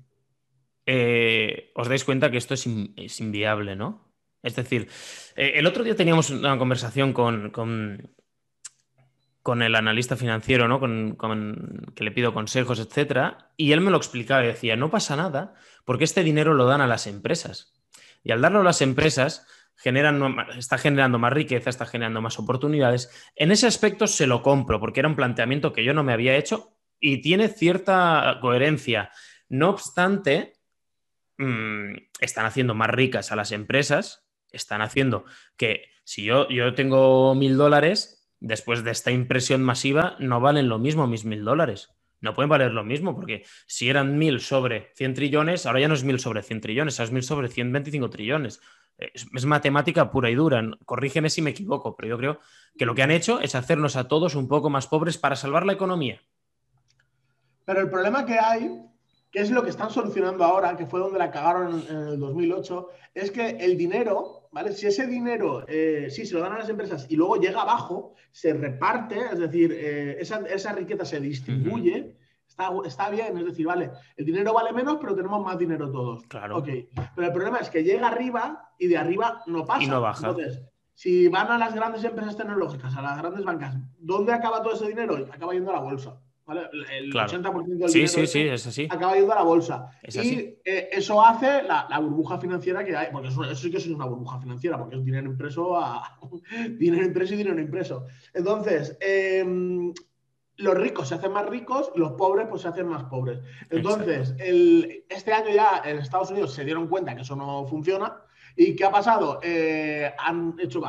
Eh, 0.86 1.72
os 1.74 1.88
dais 1.88 2.04
cuenta 2.04 2.30
que 2.30 2.36
esto 2.36 2.54
es, 2.54 2.68
inviable, 2.68 3.78
¿no? 3.78 4.12
Es 4.44 4.58
decir, 4.58 4.90
eh, 5.38 5.54
el 5.56 5.66
otro 5.66 5.86
día 5.86 5.96
teníamos 5.96 6.30
una 6.32 6.58
conversación 6.58 7.14
con, 7.14 7.52
con, 7.52 8.12
el 9.62 9.74
analista 9.74 10.18
financiero, 10.18 10.68
¿no? 10.68 10.82
Con, 10.82 11.16
que 11.96 12.04
le 12.04 12.12
pido 12.12 12.34
consejos, 12.34 12.80
etcétera, 12.80 13.54
y 13.56 13.72
él 13.72 13.80
me 13.80 13.92
lo 13.92 13.96
explicaba 13.96 14.44
y 14.44 14.48
decía, 14.48 14.76
no 14.76 14.90
pasa 14.90 15.16
nada, 15.16 15.54
porque 15.86 16.04
este 16.04 16.26
dinero 16.26 16.54
lo 16.54 16.66
dan 16.66 16.82
a 16.82 16.88
las 16.88 17.08
empresas. 17.08 17.74
Y 18.22 18.34
al 18.34 18.42
darlo 18.42 18.60
a 18.60 18.66
las 18.66 18.82
empresas, 18.82 19.48
está 19.84 20.78
generando 20.78 21.20
más 21.20 21.34
riqueza, 21.34 21.70
está 21.70 21.86
generando 21.86 22.22
más 22.22 22.40
oportunidades. 22.40 23.10
En 23.36 23.52
ese 23.52 23.68
aspecto 23.68 24.08
se 24.08 24.28
lo 24.28 24.42
compro, 24.42 24.80
porque 24.80 25.00
era 25.00 25.10
un 25.10 25.16
planteamiento 25.16 25.74
que 25.74 25.84
yo 25.84 25.94
no 25.94 26.04
me 26.04 26.14
había 26.14 26.36
hecho 26.36 26.78
y 27.00 27.22
tiene 27.22 27.48
cierta 27.48 28.40
coherencia. 28.42 29.12
No 29.50 29.70
obstante, 29.70 30.54
mm, 31.38 31.94
están 32.20 32.46
haciendo 32.46 32.74
más 32.74 32.90
ricas 32.90 33.32
a 33.32 33.36
las 33.36 33.52
empresas, 33.52 34.28
están 34.52 34.82
haciendo 34.82 35.26
que 35.58 35.86
si 36.04 36.24
yo, 36.24 36.48
yo 36.50 36.74
tengo 36.74 37.36
mil 37.36 37.58
dólares, 37.58 38.30
después 38.40 38.84
de 38.84 38.92
esta 38.92 39.12
impresión 39.12 39.64
masiva, 39.64 40.16
no 40.20 40.40
valen 40.40 40.70
lo 40.70 40.80
mismo 40.80 41.08
mis 41.08 41.26
mil 41.26 41.44
dólares. 41.44 41.94
No 42.20 42.34
pueden 42.34 42.50
valer 42.50 42.72
lo 42.72 42.84
mismo, 42.84 43.16
porque 43.16 43.46
si 43.68 43.90
eran 43.90 44.18
mil 44.18 44.40
sobre 44.40 44.92
100 44.96 45.14
trillones, 45.14 45.68
ahora 45.68 45.82
ya 45.82 45.88
no 45.88 45.94
es 45.94 46.04
mil 46.04 46.20
sobre 46.20 46.42
100 46.42 46.62
trillones, 46.62 47.00
es 47.00 47.12
mil 47.12 47.22
sobre 47.22 47.48
125 47.48 48.10
trillones 48.10 48.60
es, 48.98 49.46
matemática 49.46 50.12
pura 50.12 50.30
y 50.30 50.36
dura. 50.36 50.64
Corrígeme 50.86 51.30
si 51.30 51.42
me 51.42 51.52
equivoco, 51.52 51.96
pero 51.96 52.10
yo 52.10 52.18
creo 52.18 52.40
que 52.78 52.86
lo 52.86 52.96
que 52.96 53.04
han 53.04 53.12
hecho 53.12 53.40
es 53.40 53.56
hacernos 53.56 53.96
a 53.96 54.08
todos 54.08 54.36
un 54.36 54.48
poco 54.48 54.70
más 54.70 54.88
pobres 54.88 55.18
para 55.18 55.36
salvar 55.36 55.66
la 55.66 55.74
economía. 55.74 56.22
Pero 57.66 57.82
el 57.82 57.90
problema 57.90 58.26
que 58.26 58.40
hay, 58.40 58.82
que 59.32 59.40
es 59.40 59.52
lo 59.52 59.64
que 59.64 59.70
están 59.70 59.90
solucionando 59.90 60.44
ahora, 60.44 60.78
que 60.78 60.86
fue 60.86 61.00
donde 61.00 61.20
la 61.20 61.32
cagaron 61.32 61.84
en, 61.90 61.98
el 61.98 62.20
2008, 62.20 62.88
es 63.14 63.32
que 63.32 63.50
el 63.50 63.78
dinero, 63.78 64.48
¿vale? 64.52 64.72
Si 64.72 64.88
ese 64.88 65.06
dinero, 65.06 65.66
eh, 65.68 66.08
sí, 66.10 66.26
se 66.26 66.36
lo 66.36 66.42
dan 66.42 66.54
a 66.54 66.60
las 66.60 66.70
empresas 66.70 67.06
y 67.10 67.16
luego 67.16 67.38
llega 67.38 67.62
abajo, 67.62 68.14
se 68.32 68.54
reparte, 68.54 69.20
es 69.32 69.40
decir, 69.40 69.74
eh, 69.74 70.18
esa, 70.20 70.72
riqueza 70.74 71.06
se 71.06 71.20
distribuye. 71.20 72.16
Está, 72.86 73.10
bien, 73.12 73.38
es 73.38 73.46
decir, 73.46 73.68
vale, 73.68 73.92
el 74.16 74.26
dinero 74.26 74.52
vale 74.52 74.74
menos, 74.74 74.98
pero 75.00 75.16
tenemos 75.16 75.44
más 75.44 75.58
dinero 75.60 75.92
todos. 75.92 76.24
Claro. 76.24 76.58
Ok, 76.58 76.70
pero 77.16 77.28
el 77.28 77.34
problema 77.34 77.60
es 77.60 77.70
que 77.70 77.84
llega 77.84 78.08
arriba 78.08 78.72
y 78.80 78.88
de 78.88 78.98
arriba 78.98 79.44
no 79.46 79.64
pasa. 79.64 79.84
Y 79.84 79.88
no 79.88 80.02
baja. 80.02 80.28
Entonces, 80.28 80.62
si 80.96 81.28
van 81.28 81.52
a 81.52 81.60
las 81.60 81.76
grandes 81.76 82.04
empresas 82.04 82.36
tecnológicas, 82.36 82.96
a 82.96 83.02
las 83.04 83.20
grandes 83.20 83.46
bancas, 83.46 83.76
¿dónde 84.00 84.34
acaba 84.34 84.64
todo 84.64 84.74
ese 84.74 84.88
dinero? 84.88 85.16
Acaba 85.32 85.54
yendo 85.54 85.70
a 85.70 85.76
la 85.76 85.82
bolsa. 85.82 86.20
¿vale? 86.48 86.62
El 86.98 87.14
80% 87.14 87.66
del 87.78 87.90
sí, 87.90 88.08
sí, 88.08 88.26
sí, 88.26 88.40
es 88.40 88.66
así. 88.66 88.88
acaba 88.90 89.14
yendo 89.14 89.34
a 89.34 89.36
la 89.36 89.44
bolsa. 89.44 89.92
y 90.04 90.40
eh, 90.66 90.90
eso 90.92 91.24
hace 91.24 91.62
la, 91.62 92.00
burbuja 92.00 92.40
financiera 92.40 92.84
que 92.84 92.96
hay, 92.96 93.12
porque 93.12 93.28
eso, 93.28 93.44
sí 93.54 93.70
que 93.70 93.78
es 93.78 93.86
una 93.86 94.06
burbuja 94.06 94.40
financiera, 94.40 94.80
porque 94.80 94.96
es 94.96 95.06
dinero 95.06 95.30
impreso 95.30 95.78
a 95.78 96.18
dinero 96.80 97.06
impreso 97.06 97.36
y 97.36 97.38
dinero 97.38 97.62
impreso. 97.62 98.08
Entonces, 98.34 98.98
eh, 99.00 99.46
los 100.58 100.76
ricos 100.76 101.08
se 101.08 101.16
hacen 101.16 101.32
más 101.32 101.46
ricos, 101.48 101.92
los 101.96 102.14
pobres 102.14 102.48
pues 102.50 102.64
se 102.64 102.68
hacen 102.68 102.88
más 102.88 103.04
pobres. 103.06 103.40
Entonces, 103.70 104.36
este 105.10 105.34
año 105.34 105.50
ya 105.54 105.82
en 105.86 106.00
Estados 106.00 106.32
Unidos 106.32 106.54
se 106.54 106.66
dieron 106.66 106.88
cuenta 106.88 107.16
que 107.16 107.22
eso 107.22 107.36
no 107.36 107.66
funciona. 107.68 108.22
¿Y 108.56 108.76
qué 108.76 108.86
ha 108.86 108.92
pasado? 108.92 109.40
Eh, 109.44 110.12
han 110.18 110.56
hecho, 110.60 110.82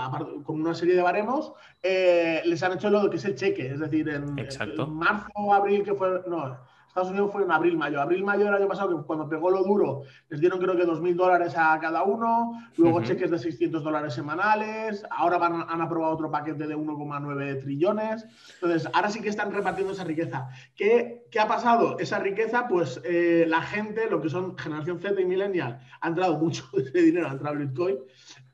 con 0.44 0.60
una 0.60 0.74
serie 0.74 0.96
de 0.96 1.02
baremos, 1.02 1.52
eh, 1.82 2.40
les 2.46 2.62
han 2.62 2.72
hecho 2.72 2.88
lo 2.88 3.10
que 3.10 3.18
es 3.18 3.24
el 3.26 3.34
cheque. 3.34 3.72
Es 3.72 3.78
decir, 3.78 4.08
en, 4.08 4.38
en 4.38 4.94
marzo, 4.94 5.52
abril, 5.52 5.82
que 5.82 5.92
fue. 5.92 6.22
No, 6.26 6.58
Estados 6.98 7.12
Unidos 7.12 7.30
fue 7.32 7.44
en 7.44 7.52
abril-mayo. 7.52 8.00
Abril-mayo 8.00 8.46
del 8.46 8.54
año 8.54 8.66
pasado, 8.66 8.98
que 8.98 9.06
cuando 9.06 9.28
pegó 9.28 9.50
lo 9.50 9.62
duro, 9.62 10.02
les 10.30 10.40
dieron 10.40 10.58
creo 10.58 10.76
que 10.76 10.84
2.000 10.84 11.14
dólares 11.14 11.54
a 11.56 11.78
cada 11.78 12.02
uno, 12.02 12.60
luego 12.76 13.02
cheques 13.02 13.30
de 13.30 13.38
600 13.38 13.84
dólares 13.84 14.14
semanales, 14.14 15.06
ahora 15.10 15.36
han 15.46 15.80
aprobado 15.80 16.12
otro 16.12 16.28
paquete 16.28 16.66
de 16.66 16.76
1,9 16.76 17.60
trillones. 17.62 18.26
Entonces, 18.54 18.90
ahora 18.92 19.10
sí 19.10 19.20
que 19.20 19.28
están 19.28 19.52
repartiendo 19.52 19.92
esa 19.92 20.02
riqueza. 20.02 20.48
¿Qué, 20.74 21.17
qué 21.30 21.40
ha 21.40 21.48
pasado? 21.48 21.98
Esa 21.98 22.18
riqueza, 22.18 22.66
pues 22.68 23.00
eh, 23.04 23.44
la 23.46 23.62
gente, 23.62 24.08
lo 24.08 24.20
que 24.20 24.28
son 24.28 24.56
generación 24.56 25.00
Z 25.00 25.20
y 25.20 25.24
millennial, 25.24 25.80
ha 26.00 26.08
entrado 26.08 26.38
mucho 26.38 26.68
de 26.72 26.82
ese 26.88 27.02
dinero, 27.02 27.28
ha 27.28 27.32
entrado 27.32 27.56
Bitcoin 27.56 27.98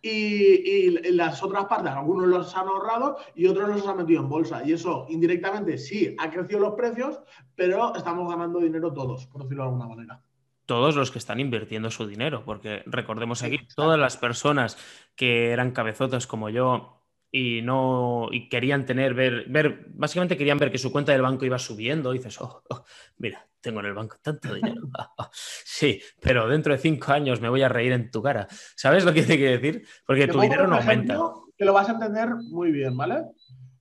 y, 0.02 1.12
las 1.12 1.42
otras 1.42 1.64
partes, 1.64 1.90
algunos 1.92 2.26
los 2.28 2.54
han 2.54 2.68
ahorrado 2.68 3.16
y 3.34 3.46
otros 3.46 3.68
los 3.70 3.86
han 3.86 3.96
metido 3.96 4.22
en 4.22 4.28
bolsa. 4.28 4.62
Y 4.64 4.72
eso 4.72 5.06
indirectamente 5.08 5.78
sí 5.78 6.14
ha 6.18 6.30
crecido 6.30 6.60
los 6.60 6.74
precios, 6.74 7.20
pero 7.54 7.94
estamos 7.96 8.28
ganando 8.28 8.60
dinero 8.60 8.92
todos, 8.92 9.26
por 9.26 9.42
decirlo 9.42 9.64
de 9.64 9.68
alguna 9.70 9.88
manera. 9.88 10.20
Todos 10.66 10.96
los 10.96 11.10
que 11.10 11.18
están 11.18 11.40
invirtiendo 11.40 11.90
su 11.90 12.06
dinero, 12.06 12.42
porque 12.44 12.82
recordemos 12.86 13.42
aquí, 13.42 13.60
todas 13.74 13.98
las 13.98 14.16
personas 14.16 14.78
que 15.14 15.50
eran 15.50 15.72
cabezotas 15.72 16.26
como 16.26 16.48
yo 16.50 17.03
y 17.36 17.62
no 17.62 18.28
y 18.30 18.48
querían 18.48 18.86
tener 18.86 19.12
ver 19.12 19.46
ver 19.48 19.86
básicamente 19.88 20.36
querían 20.36 20.56
ver 20.56 20.70
que 20.70 20.78
su 20.78 20.92
cuenta 20.92 21.10
del 21.10 21.22
banco 21.22 21.44
iba 21.44 21.58
subiendo 21.58 22.14
y 22.14 22.18
dices 22.18 22.40
oh, 22.40 22.62
oh, 22.70 22.84
mira 23.18 23.44
tengo 23.60 23.80
en 23.80 23.86
el 23.86 23.92
banco 23.92 24.18
tanto 24.22 24.54
dinero 24.54 24.82
sí 25.32 26.00
pero 26.20 26.48
dentro 26.48 26.72
de 26.72 26.78
cinco 26.78 27.10
años 27.10 27.40
me 27.40 27.48
voy 27.48 27.62
a 27.62 27.68
reír 27.68 27.90
en 27.90 28.08
tu 28.12 28.22
cara. 28.22 28.46
Sabes 28.76 29.04
lo 29.04 29.12
que 29.12 29.24
te 29.24 29.36
quiero 29.36 29.60
decir 29.60 29.84
porque 30.06 30.28
tu 30.28 30.40
dinero 30.40 30.68
no 30.68 30.76
aumenta. 30.76 31.18
que 31.58 31.64
lo 31.64 31.72
vas 31.72 31.88
a 31.88 31.94
entender 31.94 32.28
muy 32.36 32.70
bien 32.70 32.96
vale 32.96 33.24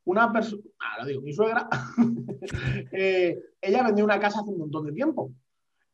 una 0.06 0.34
persona 0.34 0.64
ah, 0.80 1.02
lo 1.02 1.06
digo 1.06 1.22
mi 1.22 1.32
suegra 1.32 1.70
eh, 2.92 3.38
ella 3.62 3.84
vendió 3.84 4.04
una 4.04 4.20
casa 4.20 4.40
hace 4.40 4.50
un 4.50 4.58
montón 4.58 4.88
de 4.88 4.94
tiempo 4.94 5.32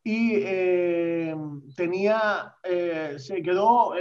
y 0.01 0.31
eh, 0.35 1.35
tenía 1.75 2.55
eh, 2.63 3.15
se 3.17 3.41
quedó 3.41 3.91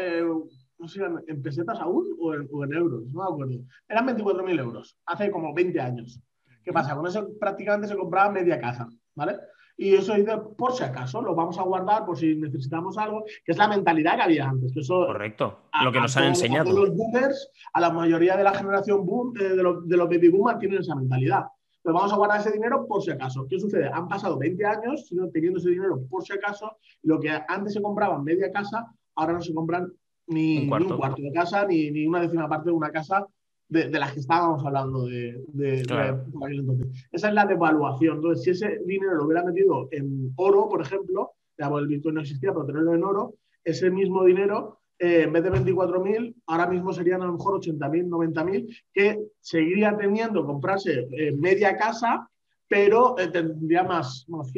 no 0.78 0.88
sé, 0.88 1.00
en 1.26 1.42
pesetas 1.42 1.78
aún 1.80 2.06
o 2.20 2.34
en, 2.34 2.72
euros, 2.72 3.02
no 3.12 3.22
me 3.22 3.28
acuerdo. 3.28 3.64
Eran 3.88 4.06
24.000 4.06 4.60
euros, 4.60 4.96
hace 5.06 5.30
como 5.30 5.52
20 5.52 5.80
años. 5.80 6.20
¿Qué 6.62 6.72
pasa? 6.72 6.94
Con 6.94 7.06
eso 7.06 7.28
prácticamente 7.38 7.88
se 7.88 7.96
compraba 7.96 8.30
media 8.30 8.60
casa, 8.60 8.88
¿vale? 9.14 9.36
Y 9.80 9.94
eso 9.94 10.14
dice, 10.14 10.32
por 10.56 10.72
si 10.72 10.82
acaso, 10.82 11.22
lo 11.22 11.36
vamos 11.36 11.56
a 11.56 11.62
guardar 11.62 12.04
por 12.04 12.18
si 12.18 12.34
necesitamos 12.34 12.98
algo, 12.98 13.24
que 13.44 13.52
es 13.52 13.58
la 13.58 13.68
mentalidad 13.68 14.16
que 14.16 14.22
había 14.22 14.48
antes. 14.48 14.72
Que 14.72 14.80
eso, 14.80 15.06
Correcto, 15.06 15.60
lo 15.84 15.92
que 15.92 16.00
nos 16.00 16.16
han 16.16 16.24
enseñado. 16.24 16.70
A 16.70 16.72
los 16.72 16.96
boomers, 16.96 17.52
a 17.72 17.80
la 17.80 17.90
mayoría 17.90 18.36
de 18.36 18.42
la 18.42 18.54
generación 18.54 19.06
boom, 19.06 19.32
de, 19.34 19.54
los, 19.62 19.88
de 19.88 19.96
los 19.96 20.08
baby 20.08 20.30
boomers 20.30 20.58
tienen 20.58 20.80
esa 20.80 20.96
mentalidad. 20.96 21.44
Pero 21.80 21.94
vamos 21.94 22.12
a 22.12 22.16
guardar 22.16 22.40
ese 22.40 22.50
dinero 22.50 22.86
por 22.88 23.02
si 23.02 23.12
acaso. 23.12 23.46
¿Qué 23.48 23.58
sucede? 23.60 23.88
Han 23.88 24.08
pasado 24.08 24.36
20 24.36 24.66
años 24.66 25.08
teniendo 25.32 25.60
ese 25.60 25.70
dinero 25.70 26.00
por 26.10 26.24
si 26.24 26.32
acaso. 26.32 26.76
Lo 27.04 27.20
que 27.20 27.30
antes 27.30 27.72
se 27.72 27.80
compraba 27.80 28.16
en 28.16 28.24
media 28.24 28.50
casa, 28.50 28.92
ahora 29.14 29.34
no 29.34 29.40
se 29.40 29.54
compran 29.54 29.92
ni 30.28 30.58
un 30.70 30.96
cuarto, 30.96 31.22
de 31.22 31.32
casa, 31.32 31.66
ni, 31.66 32.06
una 32.06 32.20
décima 32.20 32.48
parte 32.48 32.70
de 32.70 32.76
una 32.76 32.90
casa 32.90 33.26
de, 33.68 33.90
las 33.90 34.12
que 34.12 34.20
estábamos 34.20 34.64
hablando 34.64 35.06
de, 35.06 35.44
entonces. 35.54 37.08
Esa 37.12 37.28
es 37.28 37.34
la 37.34 37.46
devaluación. 37.46 38.16
Entonces, 38.16 38.44
si 38.44 38.50
ese 38.50 38.80
dinero 38.86 39.14
lo 39.16 39.26
hubiera 39.26 39.44
metido 39.44 39.88
en 39.90 40.32
oro, 40.36 40.68
por 40.68 40.80
ejemplo, 40.80 41.32
el 41.58 41.86
Bitcoin 41.86 42.14
no 42.14 42.20
existía, 42.20 42.52
pero 42.52 42.66
tenerlo 42.66 42.94
en 42.94 43.04
oro, 43.04 43.34
ese 43.64 43.90
mismo 43.90 44.24
dinero, 44.24 44.80
eh, 44.98 45.22
en 45.22 45.32
vez 45.32 45.42
de 45.42 45.50
24.000, 45.50 46.34
ahora 46.46 46.66
mismo 46.66 46.92
serían 46.92 47.22
a 47.22 47.26
lo 47.26 47.34
mejor 47.34 47.60
80.000, 47.60 48.08
90.000, 48.08 48.84
que 48.92 49.18
seguiría 49.40 49.96
teniendo 49.96 50.44
comprarse 50.46 51.08
eh, 51.12 51.32
media 51.32 51.76
casa, 51.76 52.28
pero 52.68 53.18
eh, 53.18 53.28
tendría 53.28 53.82
más, 53.82 54.24
más, 54.28 54.52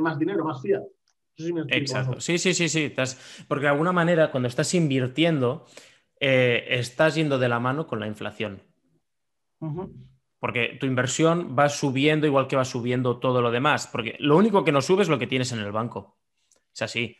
más 0.00 0.18
dinero, 0.18 0.44
más 0.44 0.62
fiat. 0.62 0.82
Exacto. 1.36 2.20
Sí, 2.20 2.38
sí, 2.38 2.54
sí, 2.54 2.68
sí. 2.68 2.92
Porque 3.48 3.64
de 3.64 3.70
alguna 3.70 3.92
manera, 3.92 4.30
cuando 4.30 4.48
estás 4.48 4.74
invirtiendo, 4.74 5.66
eh, 6.20 6.66
estás 6.68 7.14
yendo 7.14 7.38
de 7.38 7.48
la 7.48 7.60
mano 7.60 7.86
con 7.86 8.00
la 8.00 8.06
inflación. 8.06 8.62
Porque 10.38 10.76
tu 10.80 10.86
inversión 10.86 11.56
va 11.58 11.68
subiendo 11.68 12.26
igual 12.26 12.48
que 12.48 12.56
va 12.56 12.64
subiendo 12.64 13.18
todo 13.18 13.40
lo 13.40 13.50
demás. 13.50 13.86
Porque 13.86 14.16
lo 14.18 14.36
único 14.36 14.64
que 14.64 14.72
no 14.72 14.82
sube 14.82 15.02
es 15.02 15.08
lo 15.08 15.18
que 15.18 15.26
tienes 15.26 15.52
en 15.52 15.60
el 15.60 15.72
banco. 15.72 16.18
Es 16.74 16.82
así. 16.82 17.16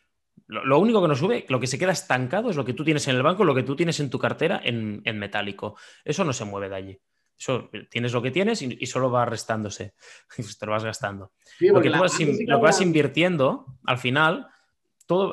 Lo, 0.46 0.78
único 0.78 1.00
que 1.00 1.08
no 1.08 1.14
sube, 1.14 1.46
lo 1.48 1.60
que 1.60 1.66
se 1.66 1.78
queda 1.78 1.92
estancado 1.92 2.50
es 2.50 2.56
lo 2.56 2.64
que 2.64 2.72
tú 2.72 2.84
tienes 2.84 3.06
en 3.08 3.16
el 3.16 3.22
banco, 3.22 3.44
lo 3.44 3.54
que 3.54 3.62
tú 3.62 3.76
tienes 3.76 4.00
en 4.00 4.10
tu 4.10 4.18
cartera 4.18 4.60
en, 4.64 5.02
en 5.04 5.18
metálico. 5.18 5.76
Eso 6.04 6.24
no 6.24 6.32
se 6.32 6.44
mueve 6.44 6.68
de 6.68 6.74
allí. 6.74 7.00
Eso, 7.38 7.70
tienes 7.90 8.12
lo 8.12 8.22
que 8.22 8.30
tienes 8.30 8.62
y, 8.62 8.86
solo 8.86 9.10
va 9.10 9.24
restándose. 9.24 9.94
Te 10.58 10.66
lo 10.66 10.72
vas 10.72 10.84
gastando. 10.84 11.32
lo, 11.60 11.80
que 11.80 11.90
vas, 11.90 12.20
lo 12.20 12.56
que 12.56 12.62
vas 12.62 12.80
invirtiendo, 12.80 13.66
al 13.84 13.98
final, 13.98 14.51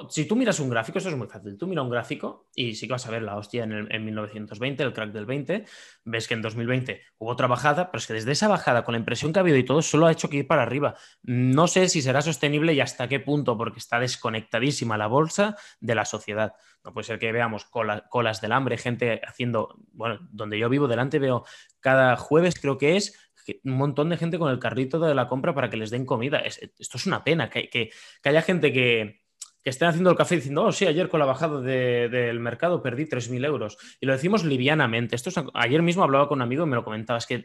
si 0.09 0.25
tú 0.25 0.35
miras 0.35 0.59
un 0.59 0.69
gráfico, 0.69 0.97
eso 0.97 1.09
es 1.09 1.15
muy 1.15 1.27
fácil. 1.27 1.57
Tú 1.57 1.67
miras 1.67 1.83
un 1.83 1.89
gráfico 1.89 2.47
y 2.55 2.75
sí 2.75 2.87
que 2.87 2.93
vas 2.93 3.05
a 3.05 3.11
ver 3.11 3.21
la 3.21 3.37
hostia 3.37 3.63
en, 3.63 3.71
el, 3.71 3.99
1920, 3.99 4.83
el 4.83 4.93
crack 4.93 5.11
del 5.11 5.25
20. 5.25 5.65
Ves 6.05 6.27
que 6.27 6.33
en 6.33 6.41
2020 6.41 7.01
hubo 7.17 7.29
otra 7.29 7.47
bajada, 7.47 7.91
pero 7.91 7.99
es 7.99 8.07
que 8.07 8.13
desde 8.13 8.31
esa 8.31 8.47
bajada, 8.47 8.83
con 8.83 8.93
la 8.93 8.99
impresión 8.99 9.33
que 9.33 9.39
ha 9.39 9.41
habido 9.41 9.57
y 9.57 9.63
todo, 9.63 9.81
solo 9.81 10.07
ha 10.07 10.11
hecho 10.11 10.29
que 10.29 10.37
ir 10.37 10.47
para 10.47 10.63
arriba. 10.63 10.95
No 11.23 11.67
sé 11.67 11.89
si 11.89 12.01
será 12.01 12.21
sostenible 12.21 12.73
y 12.73 12.81
hasta 12.81 13.07
qué 13.07 13.19
punto, 13.19 13.57
porque 13.57 13.79
está 13.79 13.99
desconectadísima 13.99 14.97
la 14.97 15.07
bolsa 15.07 15.55
de 15.79 15.95
la 15.95 16.05
sociedad. 16.05 16.53
No 16.83 16.93
puede 16.93 17.05
ser 17.05 17.19
que 17.19 17.31
veamos 17.31 17.65
colas 17.65 18.41
del 18.41 18.51
hambre, 18.51 18.77
gente 18.77 19.21
haciendo, 19.27 19.75
bueno, 19.91 20.19
donde 20.31 20.57
yo 20.57 20.69
vivo 20.69 20.87
delante 20.87 21.19
veo 21.19 21.45
cada 21.79 22.15
jueves, 22.15 22.59
creo 22.59 22.77
que 22.77 22.95
es, 22.95 23.17
un 23.63 23.77
montón 23.77 24.09
de 24.09 24.17
gente 24.17 24.37
con 24.37 24.51
el 24.51 24.59
carrito 24.59 24.99
de 24.99 25.15
la 25.15 25.27
compra 25.27 25.55
para 25.55 25.69
que 25.69 25.77
les 25.77 25.89
den 25.89 26.05
comida. 26.05 26.39
esto 26.39 26.97
es 26.97 27.05
una 27.05 27.23
pena, 27.23 27.49
que 27.49 27.91
haya 28.23 28.41
gente 28.41 28.71
que 28.71 29.28
estén 29.69 29.87
haciendo 29.87 30.09
el 30.09 30.17
café 30.17 30.35
diciendo, 30.35 30.65
oh, 30.65 30.71
sí, 30.71 30.85
ayer 30.85 31.09
con 31.09 31.19
la 31.19 31.25
bajada 31.25 31.61
del 31.61 32.39
mercado 32.39 32.81
perdí 32.81 33.05
3.000 33.05 33.45
euros. 33.45 33.77
Y 33.99 34.05
lo 34.05 34.13
decimos 34.13 34.43
livianamente. 34.43 35.15
Esto 35.15 35.31
ayer 35.53 35.81
mismo 35.81 36.03
hablaba 36.03 36.27
con 36.27 36.39
un 36.39 36.43
amigo 36.43 36.65
y 36.65 36.67
me 36.67 36.75
lo 36.75 36.83
comentaba, 36.83 37.17
es 37.19 37.25
que 37.25 37.43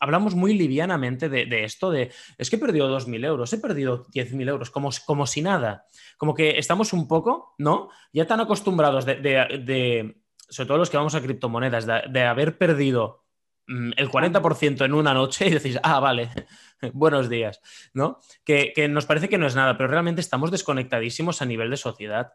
hablamos 0.00 0.34
muy 0.34 0.54
livianamente 0.54 1.28
de, 1.28 1.64
esto, 1.64 1.90
de, 1.90 2.10
es 2.36 2.50
que 2.50 2.56
he 2.56 2.58
perdido 2.58 2.88
2.000 2.98 3.24
euros, 3.24 3.52
he 3.52 3.58
perdido 3.58 4.04
10.000 4.06 4.48
euros, 4.48 4.70
como, 4.70 4.90
como 5.06 5.26
si 5.26 5.42
nada. 5.42 5.86
Como 6.16 6.34
que 6.34 6.58
estamos 6.58 6.92
un 6.92 7.06
poco, 7.06 7.54
¿no? 7.58 7.88
Ya 8.12 8.26
tan 8.26 8.40
acostumbrados 8.40 9.06
de, 9.06 10.16
sobre 10.48 10.66
todo 10.66 10.78
los 10.78 10.90
que 10.90 10.96
vamos 10.96 11.14
a 11.14 11.22
criptomonedas, 11.22 11.86
de 11.86 12.22
haber 12.22 12.58
perdido 12.58 13.21
el 13.66 14.10
40% 14.10 14.84
en 14.84 14.94
una 14.94 15.14
noche 15.14 15.46
y 15.46 15.50
decís, 15.50 15.78
ah, 15.82 16.00
vale, 16.00 16.30
buenos 16.92 17.28
días, 17.28 17.60
¿no? 17.94 18.18
Que, 18.44 18.72
nos 18.88 19.06
parece 19.06 19.28
que 19.28 19.38
no 19.38 19.46
es 19.46 19.56
nada, 19.56 19.76
pero 19.76 19.88
realmente 19.88 20.20
estamos 20.20 20.50
desconectadísimos 20.50 21.42
a 21.42 21.46
nivel 21.46 21.70
de 21.70 21.76
sociedad. 21.76 22.32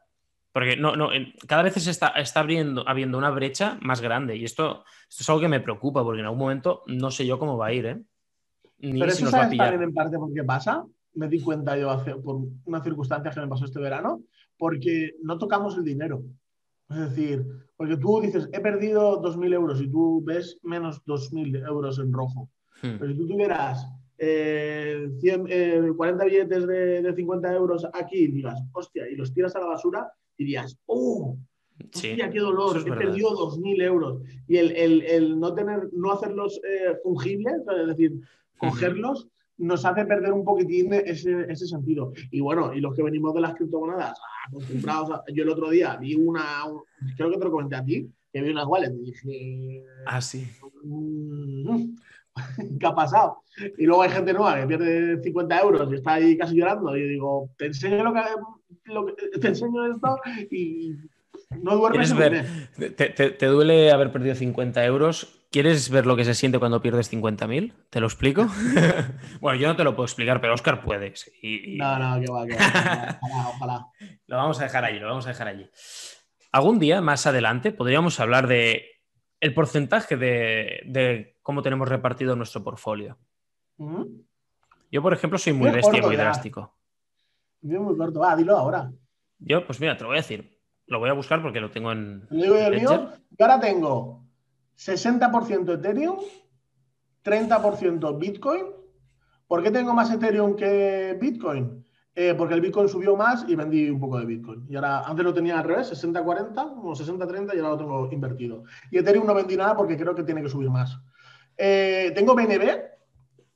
Porque 0.54 0.76
no, 0.76 0.96
no, 0.96 1.10
cada 1.46 1.62
vez 1.62 1.76
se 1.76 1.92
está, 1.92 2.08
está 2.10 2.40
abriendo, 2.40 2.88
habiendo 2.88 3.18
una 3.18 3.30
brecha 3.30 3.78
más 3.82 4.02
grande 4.02 4.38
y 4.38 4.46
esto, 4.46 4.86
esto 5.08 5.22
es 5.22 5.30
algo 5.30 5.42
que 5.42 5.50
me 5.50 5.60
preocupa 5.60 6.04
porque 6.04 6.22
en 6.22 6.26
algún 6.26 6.40
momento 6.40 6.82
no 6.88 7.12
sé 7.12 7.28
yo 7.28 7.38
cómo 7.38 7.58
va 7.58 7.68
a 7.68 7.74
ir, 7.74 7.86
¿eh? 7.86 8.02
Pero 8.80 9.06
eso 9.06 9.28
sabes 9.28 9.56
también 9.58 9.82
en 9.84 9.94
parte 9.94 10.18
por 10.18 10.34
qué 10.34 10.44
pasa. 10.44 10.86
Me 11.14 11.28
di 11.28 11.42
cuenta 11.42 11.78
yo 11.78 11.90
hace, 11.92 12.16
por 12.16 12.42
una 12.66 12.84
circunstancia 12.84 13.32
que 13.32 13.42
me 13.42 13.48
pasó 13.48 13.66
este 13.66 13.80
verano, 13.80 14.22
porque 14.58 15.16
no 15.22 15.38
tocamos 15.38 15.78
el 15.78 15.84
dinero. 15.84 16.24
Es 16.90 17.10
decir, 17.10 17.46
porque 17.76 17.98
tú 17.98 18.22
dices, 18.22 18.50
he 18.54 18.60
perdido 18.60 19.22
2.000 19.22 19.54
euros 19.54 19.82
y 19.82 19.90
tú 19.90 20.24
ves 20.24 20.58
menos 20.64 21.04
2.000 21.06 21.68
euros 21.68 22.00
en 22.00 22.12
rojo. 22.12 22.50
Hmm. 22.82 22.98
Pero 23.00 23.12
si 23.12 23.18
tú 23.18 23.28
tuvieras 23.28 23.86
40 24.18 24.20
eh, 24.20 25.10
billetes 26.26 26.68
de, 26.68 27.14
50 27.16 27.54
euros 27.54 27.86
aquí 27.94 28.18
y 28.18 28.28
digas, 28.28 28.60
hostia, 28.74 29.08
y 29.10 29.16
los 29.16 29.34
tiras 29.34 29.56
a 29.56 29.60
la 29.60 29.68
basura, 29.68 30.12
dirías, 30.38 30.78
¡oh! 30.88 31.38
Hostia, 31.94 32.32
qué 32.32 32.40
dolor, 32.40 32.80
he 32.80 32.92
perdido 32.92 33.30
2.000 33.32 33.84
euros. 33.84 34.22
Y 34.48 34.58
el, 34.58 35.40
no, 35.40 35.54
tener, 35.54 35.90
no 35.94 36.12
hacerlos 36.12 36.60
eh, 36.68 36.98
fungibles, 37.04 37.62
es 37.80 37.88
decir, 37.88 38.14
cogerlos, 38.58 39.28
nos 39.58 39.86
hace 39.86 40.06
perder 40.06 40.34
un 40.34 40.44
poquitín 40.44 40.94
ese, 40.94 41.46
ese, 41.50 41.68
sentido. 41.68 42.14
Y 42.32 42.42
bueno, 42.42 42.74
y 42.74 42.80
los 42.80 42.96
que 42.96 43.04
venimos 43.04 43.34
de 43.34 43.42
las 43.42 43.56
criptomonedas, 43.56 44.20
acostumbrados 44.48 45.22
yo 45.34 45.44
el 45.44 45.50
otro 45.50 45.70
día 45.70 45.98
vi 45.98 46.16
una, 46.16 46.64
creo 47.16 47.32
que 47.32 47.38
te 47.38 47.46
lo 47.46 47.52
comenté 47.52 47.76
a 47.76 47.84
ti, 47.84 48.10
que 48.32 48.42
vi 48.42 48.52
unas 48.52 48.68
wallets 48.68 48.96
y 48.96 49.04
dije... 49.04 49.84
Ah, 50.06 50.22
sí. 50.22 50.48
Mm, 50.84 51.96
¿Qué 52.80 52.86
ha 52.86 52.94
pasado? 52.94 53.42
Y 53.78 53.86
luego 53.86 54.04
hay 54.04 54.10
gente 54.10 54.34
nueva 54.34 54.60
que 54.60 54.68
pierde 54.68 55.24
50 55.24 55.62
euros 55.62 55.92
y 55.92 55.96
está 55.96 56.14
ahí 56.14 56.38
casi 56.38 56.56
llorando. 56.56 56.96
Y 56.96 57.02
yo 57.02 57.08
digo, 57.08 57.50
te 57.58 57.66
enseño 57.68 58.04
lo 58.04 58.14
que, 58.14 58.22
lo 58.86 59.06
que 59.06 59.40
te 59.40 59.48
enseño 59.48 59.92
esto 59.92 60.20
y 60.52 60.96
no 61.64 61.76
duermes. 61.78 62.16
Ver, 62.16 62.46
te, 62.96 63.10
te, 63.10 63.32
te, 63.32 63.46
duele 63.48 63.92
haber 63.92 64.12
perdido 64.12 64.36
50 64.36 64.86
euros 64.86 65.37
¿Quieres 65.50 65.90
ver 65.90 66.06
lo 66.06 66.18
que 66.18 66.26
se 66.26 66.34
siente 66.34 66.60
cuando 66.60 66.82
pierdes 66.82 67.12
50.000? 67.12 67.74
¿Te 67.90 68.00
lo 68.00 68.08
explico? 68.08 68.48
bueno, 69.42 69.60
yo 69.60 69.68
no 69.68 69.76
te 69.76 69.84
lo 69.84 69.96
puedo 69.96 70.06
explicar, 70.06 70.42
pero 70.42 70.54
Oscar 70.54 70.84
puede. 70.84 71.14
No, 71.78 72.00
no, 72.00 72.20
que 72.20 72.32
va, 72.32 72.46
que 72.46 72.56
va. 72.56 73.20
Ojalá, 73.22 73.50
ojalá. 73.56 73.88
Lo 74.28 74.38
vamos 74.38 74.60
a 74.60 74.64
dejar 74.64 74.84
allí, 74.84 75.00
lo 75.00 75.08
vamos 75.08 75.26
a 75.26 75.30
dejar 75.30 75.48
allí. 75.48 75.70
Algún 76.52 76.80
día, 76.80 77.02
más 77.02 77.26
adelante, 77.28 77.72
podríamos 77.72 78.20
hablar 78.20 78.48
de 78.48 78.86
el 79.40 79.54
porcentaje 79.54 80.18
de, 80.18 81.38
cómo 81.44 81.62
tenemos 81.62 81.88
repartido 81.88 82.36
nuestro 82.36 82.64
portfolio. 82.64 83.18
Yo, 84.92 85.02
por 85.02 85.14
ejemplo, 85.14 85.38
soy 85.38 85.54
muy 85.54 85.70
bestia, 85.70 86.02
muy 86.02 86.16
drástico. 86.16 86.74
Yo 87.62 87.82
muy 87.82 87.96
corto. 87.98 88.24
Ah, 88.24 88.36
dilo 88.36 88.58
ahora. 88.58 88.92
Yo, 89.40 89.66
pues 89.66 89.80
mira, 89.80 89.96
te 89.96 90.04
lo 90.04 90.10
voy 90.10 90.18
a 90.18 90.22
decir. 90.22 90.58
Lo 90.88 91.00
voy 91.00 91.10
a 91.10 91.14
buscar 91.14 91.42
porque 91.42 91.60
lo 91.60 91.70
tengo 91.70 91.92
en. 91.92 92.26
¿Lo 92.30 92.44
digo 92.44 92.58
yo 92.58 92.68
el 92.68 92.76
mío? 92.76 93.12
Yo 93.38 93.46
ahora 93.46 93.60
tengo 93.60 94.27
60% 94.78 95.74
Ethereum, 95.74 96.18
30% 97.24 98.20
Bitcoin. 98.20 98.66
¿Por 99.48 99.64
qué 99.64 99.72
tengo 99.72 99.94
más 99.94 100.12
Ethereum 100.12 100.56
que 100.56 101.18
Bitcoin? 101.20 101.86
Eh, 102.20 102.34
porque 102.36 102.56
el 102.56 102.62
Bitcoin 102.62 102.90
subió 102.90 103.16
más 103.16 103.46
y 103.48 103.56
vendí 103.56 103.90
un 103.90 104.00
poco 104.00 104.18
de 104.18 104.26
Bitcoin. 104.26 104.66
Y 104.68 104.76
ahora, 104.76 105.02
antes 105.02 105.24
lo 105.24 105.34
tenía 105.36 105.60
al 105.60 105.66
revés, 105.66 105.92
60-40, 105.92 106.80
o 106.82 106.96
60-30 106.96 107.56
y 107.56 107.60
ahora 107.60 107.70
lo 107.70 107.78
tengo 107.78 108.10
invertido. 108.12 108.64
Y 108.90 108.98
Ethereum 108.98 109.28
no 109.28 109.36
vendí 109.36 109.56
nada 109.56 109.78
porque 109.78 109.96
creo 109.96 110.16
que 110.16 110.24
tiene 110.24 110.42
que 110.42 110.50
subir 110.50 110.72
más. 110.72 111.00
Eh, 111.56 112.12
tengo 112.16 112.34
BNB, 112.34 112.66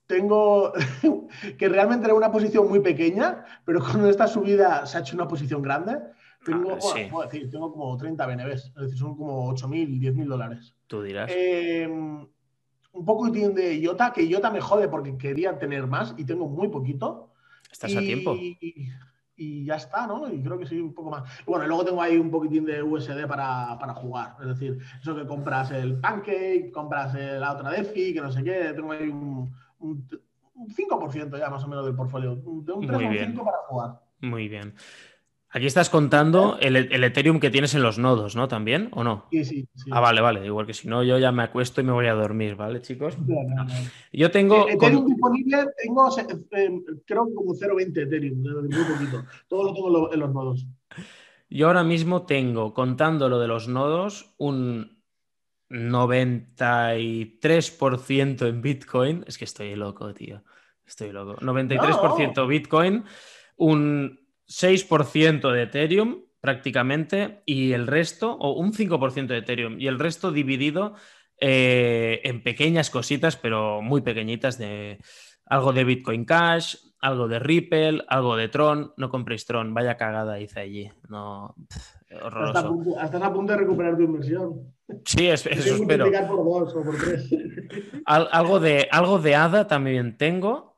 tengo 0.06 0.74
que 1.58 1.70
realmente 1.70 2.06
era 2.06 2.14
una 2.14 2.32
posición 2.32 2.70
muy 2.70 2.82
pequeña, 2.82 3.46
pero 3.66 3.80
con 3.84 4.06
esta 4.06 4.28
subida 4.28 4.86
se 4.86 4.98
ha 4.98 5.02
hecho 5.02 5.16
una 5.16 5.28
posición 5.28 5.64
grande. 5.64 5.98
Tengo, 6.44 6.72
ah, 6.74 7.26
decir, 7.26 7.50
tengo 7.52 7.72
como 7.72 7.96
30 7.98 8.26
BNBs, 8.26 8.72
es 8.76 8.76
decir, 8.76 8.98
son 8.98 9.16
como 9.16 9.54
8.000, 9.54 10.00
10.000 10.00 10.28
dólares. 10.28 10.76
Tú 10.88 11.04
dirás. 11.04 11.30
Em, 11.34 12.26
un 12.94 13.06
poco 13.06 13.30
de 13.30 13.78
IOTA, 13.78 14.12
que 14.12 14.24
IOTA 14.24 14.50
me 14.50 14.60
jode 14.60 14.88
porque 14.88 15.18
quería 15.18 15.58
tener 15.58 15.86
más 15.88 16.16
y 16.18 16.26
tengo 16.26 16.48
muy 16.48 16.70
poquito. 16.70 17.32
Estás 17.72 17.96
a 17.96 18.00
tiempo. 18.00 18.36
Y, 18.36 19.66
ya 19.66 19.76
está, 19.76 20.06
¿no? 20.06 20.32
Y 20.32 20.44
creo 20.44 20.60
que 20.60 20.68
sí, 20.68 20.80
un 20.80 20.94
poco 20.94 21.10
más. 21.10 21.24
Bueno, 21.48 21.66
y 21.66 21.68
luego 21.68 21.84
tengo 21.84 22.02
ahí 22.02 22.18
un 22.18 22.30
poquitín 22.30 22.64
de 22.66 22.84
USD 22.84 23.26
para, 23.28 23.76
jugar. 23.96 24.36
Es 24.42 24.48
decir, 24.48 24.78
eso 25.02 25.16
que 25.16 25.26
compras 25.26 25.72
el 25.72 26.00
Pancake, 26.00 26.70
compras 26.72 27.16
la 27.16 27.54
otra 27.54 27.72
DeFi, 27.72 28.14
que 28.14 28.22
no 28.22 28.32
sé 28.32 28.44
qué. 28.44 28.74
Tengo 28.76 28.92
ahí 28.92 29.10
un, 29.10 29.52
5% 29.80 31.40
ya 31.40 31.50
más 31.50 31.64
o 31.64 31.68
menos 31.68 31.86
del 31.86 31.96
portfolio. 31.96 32.36
De 32.36 32.72
un 32.72 32.86
3 32.86 33.00
o 33.00 33.08
un 33.08 33.18
5 33.18 33.46
para 33.46 33.58
jugar. 33.68 34.02
Muy 34.20 34.48
bien. 34.48 34.76
Aquí 35.54 35.66
estás 35.66 35.90
contando 35.90 36.58
el, 36.62 37.04
Ethereum 37.04 37.42
que 37.42 37.50
tienes 37.50 37.76
en 37.76 37.84
los 37.84 38.00
nodos, 38.00 38.38
¿no? 38.38 38.48
¿También 38.48 38.88
o 38.94 39.04
no? 39.04 39.26
Sí, 39.32 39.44
sí. 39.44 39.68
Ah, 39.92 40.00
vale, 40.00 40.22
vale. 40.22 40.46
Igual 40.46 40.66
que 40.66 40.74
si 40.74 40.88
no, 40.88 41.04
yo 41.04 41.20
ya 41.20 41.34
me 41.34 41.44
acuesto 41.44 41.82
y 41.82 41.84
me 41.84 41.92
voy 41.92 42.08
a 42.08 42.14
dormir, 42.14 42.56
¿vale, 42.56 42.82
chicos? 42.82 43.18
Yo 44.14 44.32
tengo. 44.32 44.70
Ethereum 44.70 45.06
disponible, 45.06 45.66
tengo 45.84 46.08
eh, 46.18 46.24
creo 47.06 47.28
que 47.28 47.34
como 47.34 47.54
0.20 47.54 48.02
Ethereum, 48.02 48.42
muy 48.42 48.86
poquito. 48.86 49.26
Todo 49.50 49.66
lo 49.66 49.74
tengo 49.74 50.14
en 50.14 50.20
los 50.22 50.34
nodos. 50.34 50.66
Yo 51.50 51.68
ahora 51.68 51.84
mismo 51.84 52.26
tengo, 52.26 52.74
contando 52.74 53.28
lo 53.28 53.38
de 53.38 53.50
los 53.50 53.68
nodos, 53.68 54.34
un 54.38 55.04
93% 55.70 58.48
en 58.48 58.62
Bitcoin. 58.62 59.26
Es 59.28 59.38
que 59.38 59.44
estoy 59.44 59.76
loco, 59.76 60.14
tío. 60.14 60.46
Estoy 60.86 61.12
loco. 61.12 61.36
93% 61.42 62.48
Bitcoin, 62.48 63.04
un 63.58 64.21
6% 64.52 65.52
de 65.52 65.64
Ethereum 65.64 66.24
prácticamente 66.42 67.42
y 67.46 67.72
el 67.72 67.88
resto, 67.88 68.34
o 68.34 68.54
un 68.54 68.74
5% 68.74 69.28
de 69.28 69.38
Ethereum 69.38 69.80
y 69.80 69.88
el 69.88 70.00
resto 70.00 70.32
dividido 70.32 70.96
eh, 71.40 72.22
en 72.24 72.44
pequeñas 72.44 72.90
cositas, 72.90 73.38
pero 73.38 73.82
muy 73.82 74.02
pequeñitas, 74.02 74.58
de 74.58 75.00
algo 75.46 75.74
de 75.74 75.84
Bitcoin 75.84 76.26
Cash, 76.26 76.76
algo 77.00 77.28
de 77.28 77.40
Ripple, 77.40 78.04
algo 78.08 78.36
de 78.36 78.48
Tron. 78.48 78.94
No 78.98 79.10
compréis 79.10 79.46
Tron, 79.46 79.74
vaya 79.74 79.98
cagada 79.98 80.40
hice 80.40 80.60
allí. 80.60 80.92
No, 81.10 81.56
horroroso. 82.22 82.84
Estás 83.02 83.22
a, 83.22 83.34
punto 83.34 83.54
de 83.54 83.60
recuperar 83.60 83.98
tu 83.98 84.04
inversión. 84.04 84.74
Sí, 85.06 85.28
eso 85.28 85.50
espero. 85.50 86.06
por 86.28 86.44
dos 86.46 86.76
o 86.76 86.84
por 86.84 86.98
tres. 86.98 87.30
algo, 88.06 88.60
de, 88.60 88.88
algo 88.92 89.20
de 89.20 89.36
ADA 89.36 89.68
también 89.68 90.18
tengo, 90.18 90.71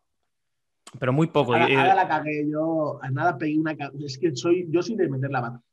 pero 0.99 1.13
muy 1.13 1.27
poco. 1.27 1.53
ADA, 1.53 1.95
la 1.95 2.07
cagué, 2.07 2.47
yo 2.49 2.99
a 3.01 3.09
nada 3.09 3.37
pegué 3.37 3.57
una. 3.57 3.75
Es 4.03 4.17
que 4.17 4.35
soy, 4.35 4.67
yo 4.69 4.81
soy 4.81 4.95
de 4.95 5.09
meter 5.09 5.31
la 5.31 5.41
mano. 5.41 5.63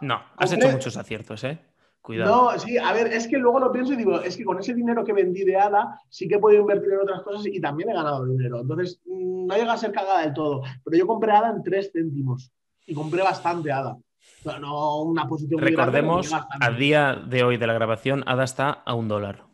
No, 0.00 0.20
has 0.36 0.52
hecho 0.52 0.68
muchos 0.68 0.96
aciertos, 0.96 1.44
¿eh? 1.44 1.58
Cuidado. 2.00 2.52
No, 2.52 2.58
sí, 2.58 2.76
a 2.76 2.92
ver, 2.92 3.12
es 3.12 3.28
que 3.28 3.38
luego 3.38 3.60
lo 3.60 3.70
pienso 3.70 3.92
y 3.92 3.96
digo, 3.96 4.20
es 4.20 4.36
que 4.36 4.44
con 4.44 4.58
ese 4.58 4.74
dinero 4.74 5.04
que 5.04 5.12
vendí 5.12 5.44
de 5.44 5.56
ADA 5.56 6.00
sí 6.08 6.26
que 6.26 6.34
he 6.34 6.38
podido 6.40 6.62
invertir 6.62 6.94
en 6.94 7.00
otras 7.02 7.22
cosas 7.22 7.46
y 7.46 7.60
también 7.60 7.90
he 7.90 7.94
ganado 7.94 8.26
dinero. 8.26 8.60
Entonces, 8.60 9.00
mm, 9.06 9.46
no 9.46 9.56
llega 9.56 9.72
a 9.72 9.76
ser 9.76 9.92
cagada 9.92 10.22
del 10.22 10.34
todo. 10.34 10.62
Pero 10.84 10.98
yo 10.98 11.06
compré 11.06 11.30
ADA 11.30 11.50
en 11.50 11.62
3 11.62 11.92
céntimos 11.92 12.52
y 12.86 12.94
compré 12.94 13.22
bastante 13.22 13.70
ADA. 13.70 13.96
No, 14.60 15.02
una 15.02 15.28
posición 15.28 15.60
Recordemos, 15.60 16.32
a 16.32 16.70
día 16.72 17.14
de 17.14 17.44
hoy 17.44 17.56
de 17.56 17.68
la 17.68 17.74
grabación, 17.74 18.24
ADA 18.26 18.44
está 18.44 18.70
a 18.70 18.94
un 18.94 19.06
dólar. 19.06 19.44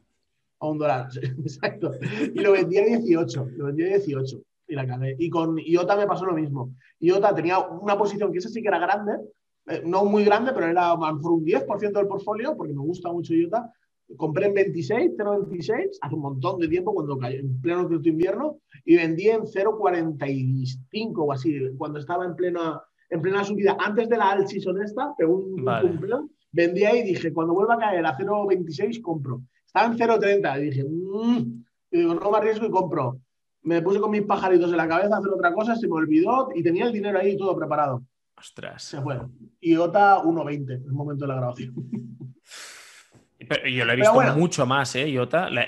A 0.61 0.67
un 0.67 0.79
dólar, 0.79 1.09
exacto. 1.23 1.93
Y 2.35 2.41
lo 2.41 2.53
vendí 2.53 2.79
a 2.79 2.85
18, 2.87 3.49
lo 3.59 3.67
vendí 3.67 3.85
a 3.85 3.99
18 3.99 4.43
y 4.69 4.75
la 4.75 4.87
cagué. 4.87 5.17
Y 5.19 5.31
con 5.31 5.59
IOTA 5.59 5.97
me 5.97 6.07
pasó 6.07 6.27
lo 6.27 6.35
mismo. 6.35 6.75
IOTA 7.01 7.35
tenía 7.35 7.59
una 7.59 7.97
posición 7.97 8.31
que 8.31 8.39
esa 8.39 8.49
sí 8.49 8.63
que 8.63 8.69
era 8.69 8.79
grande, 8.79 9.13
eh, 9.67 9.83
no 9.85 10.05
muy 10.05 10.25
grande, 10.25 10.53
pero 10.53 10.67
era 10.67 10.93
a 10.93 10.97
lo 10.97 11.15
mejor 11.15 11.33
un 11.33 11.45
10% 11.45 11.93
del 11.93 12.07
portfolio, 12.07 12.57
porque 12.57 12.75
me 12.75 12.83
gusta 12.83 13.11
mucho 13.11 13.35
IOTA. 13.35 13.73
Compré 14.17 14.47
en 14.47 14.55
26, 14.55 15.13
0,26, 15.19 15.99
hace 16.01 16.15
un 16.15 16.23
montón 16.23 16.59
de 16.61 16.69
tiempo, 16.69 16.95
cuando 16.95 17.19
cayó 17.19 17.41
en 17.41 17.61
pleno 17.61 17.89
invierno, 18.03 18.59
y 18.85 18.97
vendí 18.97 19.29
en 19.29 19.43
0,45 19.43 21.13
o 21.17 21.33
así, 21.33 21.59
cuando 21.77 21.99
estaba 21.99 22.25
en 22.25 22.35
plena, 22.35 22.81
en 23.11 23.21
plena 23.21 23.45
subida. 23.45 23.77
Antes 23.79 24.09
de 24.09 24.17
la 24.17 24.31
alt 24.31 24.49
season 24.49 24.83
esta, 24.83 25.15
pegó 25.17 25.37
un, 25.37 25.63
vendí 26.53 26.85
ahí 26.85 27.01
y 27.01 27.09
dije, 27.09 27.33
cuando 27.33 27.53
vuelva 27.53 27.75
a 27.75 27.79
caer 27.79 28.07
a 28.07 28.17
0,26, 28.17 29.03
compro. 29.03 29.43
Estaba 29.67 29.93
en 29.93 29.99
0,30 29.99 30.59
y 30.59 30.65
dije, 30.65 30.85
mmm, 30.85 31.65
y 31.91 31.99
digo, 31.99 32.15
no 32.15 32.31
me 32.31 32.39
arriesgo 32.39 32.67
y 32.67 32.71
compro. 32.71 33.21
Me 33.69 33.83
puse 33.83 34.01
con 34.01 34.11
mis 34.11 34.23
pajaritos 34.23 34.71
en 34.71 34.79
la 34.79 34.89
cabeza 34.89 35.17
a 35.17 35.19
hacer 35.19 35.31
otra 35.31 35.53
cosa, 35.53 35.77
se 35.77 35.87
me 35.87 35.93
olvidó 35.93 36.49
y 36.55 36.63
tenía 36.63 36.87
el 36.87 36.93
dinero 36.93 37.19
ahí 37.19 37.37
todo 37.37 37.55
preparado. 37.55 38.03
Ostras. 38.35 38.83
Se 38.83 38.99
fue. 39.03 39.21
IOTA 39.61 40.23
1.20 40.23 40.75
en 40.75 40.85
el 40.85 40.93
momento 40.93 41.27
de 41.27 41.29
la 41.29 41.35
grabación. 41.35 41.75
yo 43.71 43.85
la 43.85 43.93
he 43.93 43.97
visto 43.97 44.23
mucho 44.37 44.65
más, 44.65 44.95
¿eh? 44.97 45.11
IOTA, 45.11 45.51
la, 45.51 45.65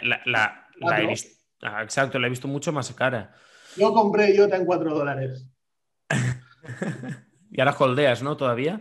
he 0.98 1.06
visto. 1.06 1.28
Ah, 1.60 1.82
exacto, 1.82 2.18
la 2.18 2.28
he 2.28 2.30
visto 2.30 2.48
mucho 2.48 2.72
más 2.72 2.90
cara. 2.94 3.34
Yo 3.76 3.92
compré 3.92 4.34
IOTA 4.34 4.56
en 4.56 4.64
4 4.64 4.94
dólares. 4.94 5.46
y 7.50 7.60
ahora 7.60 7.76
holdeas, 7.78 8.22
¿no? 8.22 8.34
Todavía. 8.34 8.80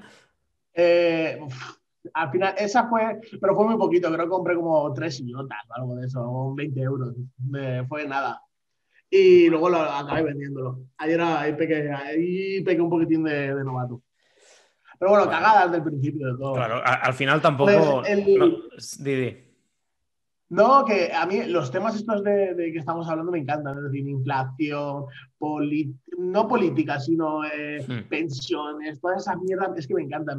Eh, 0.74 1.38
al 2.14 2.32
final, 2.32 2.56
esa 2.58 2.88
fue, 2.88 3.20
pero 3.42 3.54
fue 3.54 3.66
muy 3.66 3.78
poquito, 3.78 4.08
creo 4.14 4.28
que 4.28 4.30
compré 4.30 4.56
como 4.56 4.94
3 4.94 5.20
IOTAs 5.20 5.70
o 5.72 5.74
algo 5.74 5.96
de 5.96 6.08
eso, 6.08 6.22
o 6.22 6.56
20 6.56 6.80
euros. 6.80 7.16
Me, 7.38 7.86
fue 7.86 8.08
nada 8.08 8.42
y 9.10 9.50
luego 9.50 9.70
lo 9.70 9.80
acabé 9.80 10.24
vendiéndolo. 10.24 10.80
Ayer 10.98 11.22
ahí 11.22 11.54
pequé, 11.54 11.92
ahí 11.92 12.62
pequé 12.64 12.82
un 12.82 12.90
poquitín 12.90 13.24
de, 13.24 13.54
novato. 13.64 14.02
Pero 15.00 15.12
bueno, 15.12 15.30
cagadas 15.30 15.72
del 15.72 15.84
principio 15.84 16.28
de 16.28 16.38
todo. 16.38 16.54
Claro, 16.54 16.82
al 16.84 17.14
final 17.14 17.42
tampoco. 17.42 18.02
Pues 18.02 19.50
no, 20.50 20.84
que 20.84 21.12
a 21.14 21.28
mí 21.28 21.44
los 21.46 21.72
temas 21.72 21.96
estos 21.96 22.24
de, 22.24 22.56
que 22.58 22.80
estamos 22.80 23.08
hablando 23.08 23.32
me 23.32 23.38
encantan, 23.38 23.78
es 23.78 23.84
decir, 23.84 24.08
inflación, 24.08 25.06
no 26.18 26.48
política, 26.48 27.00
sino 27.00 27.46
eh, 27.46 27.86
hmm. 27.88 28.10
pensiones, 28.10 29.00
toda 29.00 29.18
esa 29.18 29.36
mierda, 29.36 29.72
es 29.78 29.86
que 29.86 29.94
me 29.94 30.02
encanta. 30.02 30.36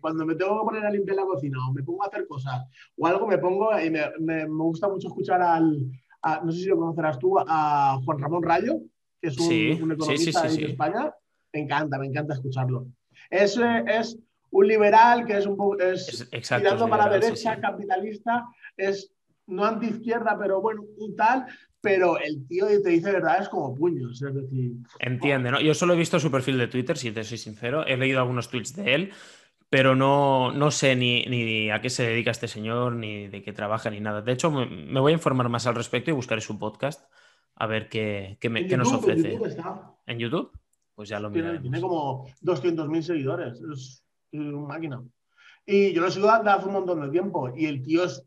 cuando 0.00 0.24
me 0.24 0.36
tengo 0.36 0.60
que 0.60 0.64
poner 0.64 0.86
a 0.86 0.92
limpiar 0.92 1.16
la 1.16 1.24
cocina 1.24 1.58
o 1.68 1.72
me 1.72 1.82
pongo 1.82 2.04
a 2.04 2.06
hacer 2.06 2.24
cosas 2.28 2.62
o 2.96 3.04
algo, 3.04 3.26
me 3.26 3.38
pongo 3.38 3.76
y 3.80 3.90
me, 3.90 4.04
me 4.20 4.46
gusta 4.46 4.88
mucho 4.88 5.08
escuchar 5.08 5.42
al, 5.42 5.90
no 6.44 6.52
sé 6.52 6.58
si 6.58 6.66
lo 6.66 6.76
conocerás 6.76 7.18
tú, 7.18 7.36
a 7.38 8.00
Juan 8.04 8.18
Ramón 8.18 8.42
Rayo, 8.42 8.78
que 9.20 9.28
es 9.28 9.38
un, 9.38 9.92
economista 9.92 10.42
de 10.42 10.64
España. 10.64 11.14
Me 11.52 11.60
encanta, 11.60 11.98
me 11.98 12.06
encanta 12.06 12.34
escucharlo. 12.34 12.86
Es, 13.28 13.58
es 13.86 14.18
un 14.50 14.66
liberal 14.66 15.26
que 15.26 15.38
es 15.38 15.46
un 15.46 15.56
poco 15.56 15.78
es, 15.78 16.28
tirando 16.30 16.88
para 16.88 17.06
la 17.06 17.18
derecha, 17.18 17.60
capitalista, 17.60 18.46
es 18.76 19.12
no 19.46 19.64
anti-izquierda, 19.64 20.38
pero 20.38 20.60
bueno, 20.60 20.82
un 20.98 21.16
tal, 21.16 21.46
pero 21.80 22.18
el 22.18 22.46
tío 22.46 22.66
te 22.66 22.90
dice 22.90 23.12
verdad 23.12 23.42
es 23.42 23.48
como 23.48 23.74
puños. 23.74 24.22
Es 24.22 24.34
decir, 24.34 24.72
Entiende, 25.00 25.50
¿no? 25.50 25.60
Yo 25.60 25.74
solo 25.74 25.94
he 25.94 25.96
visto 25.96 26.20
su 26.20 26.30
perfil 26.30 26.58
de 26.58 26.68
Twitter, 26.68 26.96
si 26.96 27.10
te 27.10 27.24
soy 27.24 27.38
sincero. 27.38 27.84
He 27.86 27.96
leído 27.96 28.20
algunos 28.20 28.48
tweets 28.48 28.76
de 28.76 28.94
él 28.94 29.12
pero 29.72 29.96
no, 29.96 30.52
no 30.52 30.70
sé 30.70 30.94
ni, 30.96 31.24
ni, 31.24 31.70
a 31.70 31.80
qué 31.80 31.88
se 31.88 32.06
dedica 32.06 32.30
este 32.30 32.46
señor, 32.46 32.92
ni 32.92 33.28
de 33.28 33.42
qué 33.42 33.54
trabaja, 33.54 33.88
ni 33.88 34.00
nada. 34.00 34.20
De 34.20 34.30
hecho, 34.30 34.50
me, 34.50 35.00
voy 35.00 35.12
a 35.12 35.14
informar 35.14 35.48
más 35.48 35.66
al 35.66 35.74
respecto 35.74 36.10
y 36.10 36.12
buscaré 36.12 36.42
su 36.42 36.58
podcast 36.58 37.10
a 37.54 37.66
ver 37.66 37.88
qué, 37.88 38.36
qué, 38.38 38.50
me, 38.50 38.66
qué 38.66 38.76
nos 38.76 38.92
ofrece. 38.92 39.28
¿En 39.28 39.32
YouTube 39.32 39.46
está? 39.46 39.94
¿En 40.06 40.18
YouTube? 40.18 40.52
Pues 40.94 41.08
ya 41.08 41.18
lo 41.18 41.30
tiene, 41.30 41.58
tiene 41.58 41.80
como 41.80 42.26
200.000 42.42 43.00
seguidores. 43.00 43.62
Es, 43.62 44.04
una 44.32 44.68
máquina. 44.68 45.02
Y 45.64 45.94
yo 45.94 46.02
lo 46.02 46.10
sigo 46.10 46.30
desde 46.30 46.50
hace 46.50 46.66
un 46.66 46.74
montón 46.74 47.00
de 47.00 47.08
tiempo. 47.08 47.50
Y 47.56 47.64
el 47.64 47.82
tío 47.82 48.04
es, 48.04 48.22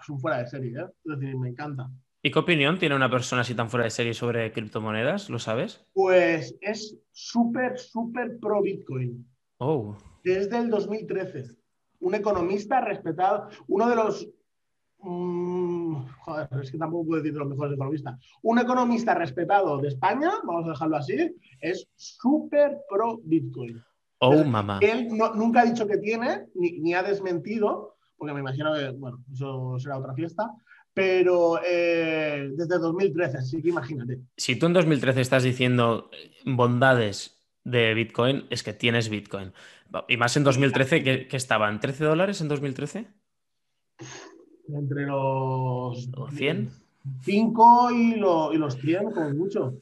es 0.00 0.08
un 0.08 0.18
fuera 0.18 0.38
de 0.38 0.46
serie. 0.46 0.70
¿eh? 0.70 0.86
Es 1.04 1.20
decir, 1.20 1.36
me 1.36 1.50
encanta. 1.50 1.90
¿Y 2.22 2.30
qué 2.30 2.38
opinión 2.38 2.78
tiene 2.78 2.96
una 2.96 3.10
persona 3.10 3.42
así 3.42 3.54
tan 3.54 3.68
fuera 3.68 3.84
de 3.84 3.90
serie 3.90 4.14
sobre 4.14 4.52
criptomonedas? 4.52 5.28
¿Lo 5.28 5.38
sabes? 5.38 5.84
Pues 5.92 6.56
es 6.62 6.98
súper, 7.12 7.78
súper 7.78 8.38
pro 8.40 8.62
Bitcoin. 8.62 9.28
Oh 9.58 9.94
desde 10.24 10.58
el 10.58 10.70
2013. 10.70 11.56
Un 12.00 12.14
economista 12.14 12.80
respetado, 12.80 13.48
uno 13.66 13.88
de 13.88 13.96
los... 13.96 14.28
Mm, 15.00 15.96
joder, 16.20 16.48
es 16.62 16.70
que 16.72 16.78
tampoco 16.78 17.06
puedo 17.06 17.22
decir 17.22 17.32
de 17.32 17.38
los 17.40 17.48
mejores 17.48 17.74
economistas. 17.74 18.18
Un 18.42 18.58
economista 18.58 19.14
respetado 19.14 19.78
de 19.78 19.88
España, 19.88 20.30
vamos 20.44 20.66
a 20.66 20.70
dejarlo 20.70 20.96
así, 20.96 21.36
es 21.60 21.88
súper 21.96 22.78
pro 22.88 23.20
Bitcoin. 23.22 23.82
Oh, 24.20 24.44
mamá. 24.44 24.80
Él 24.82 25.08
nunca 25.08 25.60
ha 25.60 25.64
dicho 25.64 25.86
que 25.86 25.98
tiene, 25.98 26.46
ni, 26.54 26.94
ha 26.94 27.02
desmentido, 27.02 27.96
porque 28.16 28.34
me 28.34 28.40
imagino 28.40 28.74
que, 28.74 28.90
bueno, 28.90 29.22
eso 29.32 29.78
será 29.78 29.98
otra 29.98 30.14
fiesta, 30.14 30.50
pero 30.92 31.60
eh, 31.64 32.50
desde 32.56 32.78
2013, 32.78 33.38
así 33.38 33.62
que 33.62 33.68
imagínate. 33.68 34.18
Si 34.36 34.56
tú 34.56 34.66
en 34.66 34.72
2013 34.72 35.20
estás 35.20 35.44
diciendo 35.44 36.10
bondades 36.44 37.37
de 37.70 37.94
Bitcoin, 37.94 38.46
es 38.50 38.62
que 38.62 38.72
tienes 38.72 39.08
Bitcoin. 39.08 39.52
Y 40.08 40.16
más 40.16 40.36
en 40.36 40.44
2013, 40.44 41.02
¿qué, 41.02 41.36
estaba? 41.36 41.68
¿En 41.68 41.80
13 41.80 42.04
dólares 42.04 42.40
en 42.40 42.48
2013? 42.48 43.08
Entre 44.68 45.06
los... 45.06 46.08
100? 46.34 46.70
5 47.22 47.90
y, 47.92 48.14
y 48.14 48.18
los 48.18 48.76
100, 48.76 49.10
como 49.12 49.30
mucho. 49.30 49.74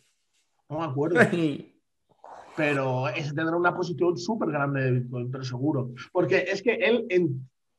No 0.68 0.78
me 0.78 0.84
acuerdo. 0.84 1.20
pero 2.56 3.08
ese 3.08 3.34
tendrá 3.34 3.56
una 3.56 3.74
posición 3.74 4.16
súper 4.16 4.50
grande 4.50 4.82
de 4.82 4.92
Bitcoin, 4.92 5.30
pero 5.30 5.44
seguro. 5.44 5.90
Porque 6.12 6.46
es 6.48 6.62
que 6.62 6.74
él 6.74 7.06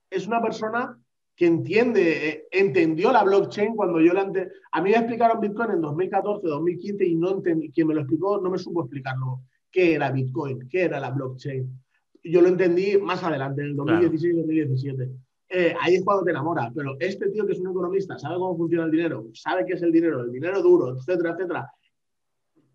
es 0.10 0.28
una 0.28 0.41
persona 0.41 0.98
que 1.36 1.46
entiende, 1.46 2.30
eh, 2.30 2.48
entendió 2.52 3.12
la 3.12 3.24
blockchain 3.24 3.76
cuando 3.76 4.02
yo 4.02 4.13
le 4.13 4.22
ante... 4.22 4.52
A 4.72 4.82
mí 4.82 4.89
me 4.89 4.98
explicaron 4.98 5.39
Bitcoin 5.39 5.72
en 5.72 5.82
2014, 5.82 6.48
2015 6.48 7.06
y 7.06 7.15
no 7.15 7.32
entendí, 7.32 7.72
quien 7.72 7.88
me 7.88 7.93
lo 7.93 8.02
explicó 8.02 8.39
no 8.41 8.50
me 8.50 8.58
supo 8.58 8.82
explicarlo. 8.82 9.41
¿Qué 9.78 9.94
era 9.94 10.10
Bitcoin? 10.10 10.68
¿Qué 10.68 10.86
era 10.86 11.00
la 11.00 11.12
blockchain? 11.12 11.80
yo 12.24 12.42
lo 12.42 12.48
entendí 12.48 12.98
más 12.98 13.24
adelante, 13.24 13.62
en 13.62 13.68
el 13.68 13.78
2016-2017. 13.78 15.10
Eh, 15.50 15.76
ahí 15.80 15.96
es 15.96 16.04
cuando 16.04 16.24
te 16.24 16.32
enamora, 16.32 16.72
pero 16.76 16.98
este 17.00 17.30
tío 17.30 17.46
que 17.46 17.54
es 17.54 17.60
un 17.60 17.70
economista, 17.70 18.18
sabe 18.18 18.38
cómo 18.38 18.58
funciona 18.58 18.86
el 18.86 18.92
dinero, 18.92 19.28
sabe 19.34 19.68
qué 19.68 19.74
es 19.74 19.82
el 19.84 19.92
dinero, 19.92 20.22
el 20.22 20.32
dinero 20.32 20.63
duro, 20.63 20.98
etcétera, 20.98 21.34
etcétera, 21.34 21.72